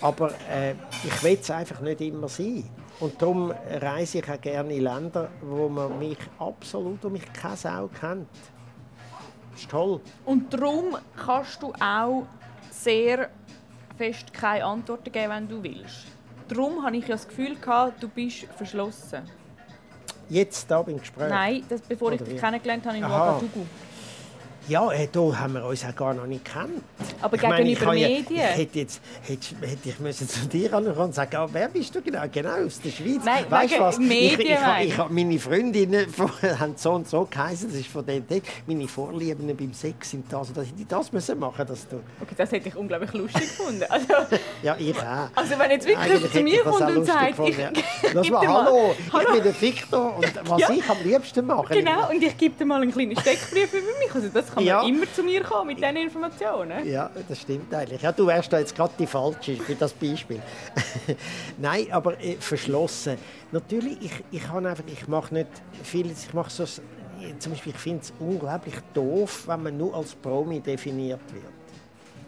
[0.00, 0.74] Aber äh,
[1.04, 2.64] ich will es einfach nicht immer sein.
[2.98, 7.56] Und darum reise ich auch gerne in Länder, wo man mich absolut und mich keine
[7.56, 8.28] Sau kennt.
[9.52, 10.00] Das ist toll.
[10.24, 12.26] Und darum kannst du auch
[12.70, 13.28] sehr
[13.96, 16.15] fest keine Antworten geben, wenn du willst
[16.48, 19.22] darum habe ich ja das Gefühl gehabt, du bist verschlossen.
[20.28, 21.28] Jetzt da beim Gespräch?
[21.28, 23.66] Nein, das, bevor Oder ich dich kennengelernt habe in Ouagadougou.
[24.68, 26.82] Ja, äh, da haben wir uns auch gar noch nicht gekannt.
[27.22, 28.36] Aber ich gegenüber meine, ich Medien?
[28.36, 31.68] Ja, ich hätte, jetzt, hätte, hätte ich müssen zu dir ankommen und sagen, oh, wer
[31.68, 32.24] bist du genau?
[32.32, 33.24] Genau, aus der Schweiz.
[33.24, 33.98] Nein, weißt wegen was?
[33.98, 34.40] Medien.
[34.40, 36.06] Ich, ich, ich, ich, meine Freundinnen
[36.58, 38.26] haben so und so geheißen, das ist von denen,
[38.66, 40.48] meine Vorlieben beim Sex sind das.
[40.48, 41.96] Also, dass ich das müssen machen dass du...
[42.20, 43.84] Okay, das hätte ich unglaublich lustig gefunden.
[43.88, 44.06] Also,
[44.64, 45.28] ja, ich auch.
[45.36, 47.70] Also wenn jetzt wirklich Eigentlich zu mir kommt und sagt, ich, ja.
[48.12, 50.70] das war, hallo, hallo, ich bin der Victor und was ja.
[50.70, 51.72] ich am liebsten mache.
[51.72, 54.12] Genau, und ich gebe dir mal einen kleinen Steckbrief über mich.
[54.12, 54.88] Also das kann man ja.
[54.88, 56.88] immer zu mir kommen mit diesen Informationen.
[56.88, 58.00] Ja, das stimmt eigentlich.
[58.00, 60.40] Ja, du wärst da jetzt gerade die Falsche für das Beispiel.
[61.58, 63.18] Nein, aber äh, verschlossen.
[63.52, 65.48] Natürlich, ich, ich, einfach, ich mache nicht
[65.82, 66.64] vieles, ich mache so,
[67.38, 71.44] zum Beispiel, ich finde es unglaublich doof, wenn man nur als Promi definiert wird.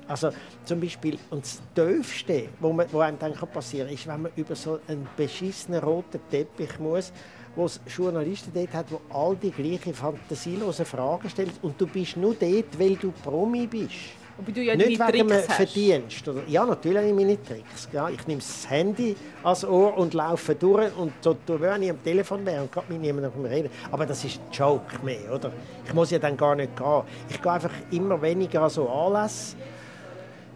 [0.06, 0.30] Also
[0.66, 4.80] zum Beispiel, und das Döfste, wo einem dann passieren kann, ist, wenn man über so
[4.86, 7.10] einen beschissenen roten Teppich muss,
[7.58, 11.50] wo es Journalisten dort hat, die all die gleichen fantasielosen Fragen stellen.
[11.60, 13.94] Und du bist nur dort, weil du Promi bist.
[14.38, 16.28] Aber du ja nicht wegen einem Verdienst.
[16.28, 16.42] Oder?
[16.46, 17.88] Ja, natürlich habe ich meine Tricks.
[17.92, 22.00] Ja, ich nehme das Handy ans Ohr und laufe durch und so, wenn ich am
[22.04, 23.70] Telefon wäre und gerade mit jemandem reden.
[23.90, 25.50] Aber das ist ein Joke mehr, oder?
[25.84, 27.02] Ich muss ja dann gar nicht gehen.
[27.28, 29.56] Ich gehe einfach immer weniger an so Anlässe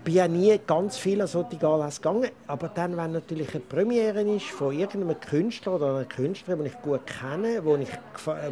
[0.04, 4.22] bin ja nie ganz viel an solche Anlässe gegangen, aber dann, wenn natürlich eine Premiere
[4.22, 7.88] ist von irgendeinem Künstler oder einer Künstlerin, den ich gut kenne, wo ich,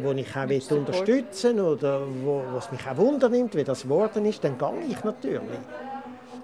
[0.01, 4.43] wo ich auch will unterstützen oder wo, was mich auch wundernimmt, wie das geworden ist,
[4.43, 5.41] dann gehe ich natürlich.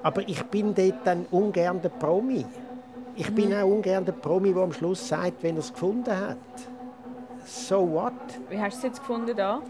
[0.04, 2.46] Aber ich bin dort dann ungern der Promi.
[3.16, 3.56] Ich bin mhm.
[3.56, 6.38] auch ungern der Promi, der am Schluss sagt, wenn er es gefunden hat.
[7.46, 8.14] So what?
[8.50, 9.62] Wie hast du es jetzt gefunden da?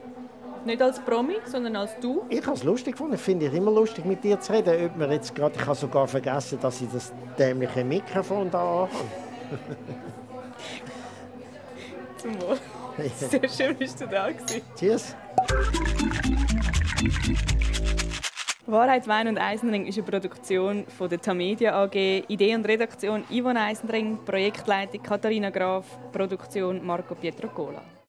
[0.65, 2.25] Nicht als Promi, sondern als du?
[2.29, 3.15] Ich habe es lustig gefunden.
[3.15, 4.85] Ich finde es immer lustig, mit dir zu reden.
[4.85, 8.89] Ob wir jetzt grad, ich habe sogar vergessen, dass ich das dämliche Mikrofon da habe.
[12.17, 12.57] Zum Wohl.
[13.15, 14.61] Sehr schön, bist du da gewesen.
[14.75, 15.15] Tschüss.
[18.65, 21.95] Wahrheit, Wein und Eisenring ist eine Produktion von der Tamedia AG.
[22.27, 27.81] Idee und Redaktion Yvonne Eisenring, Projektleitung Katharina Graf, Produktion Marco Pietrocola.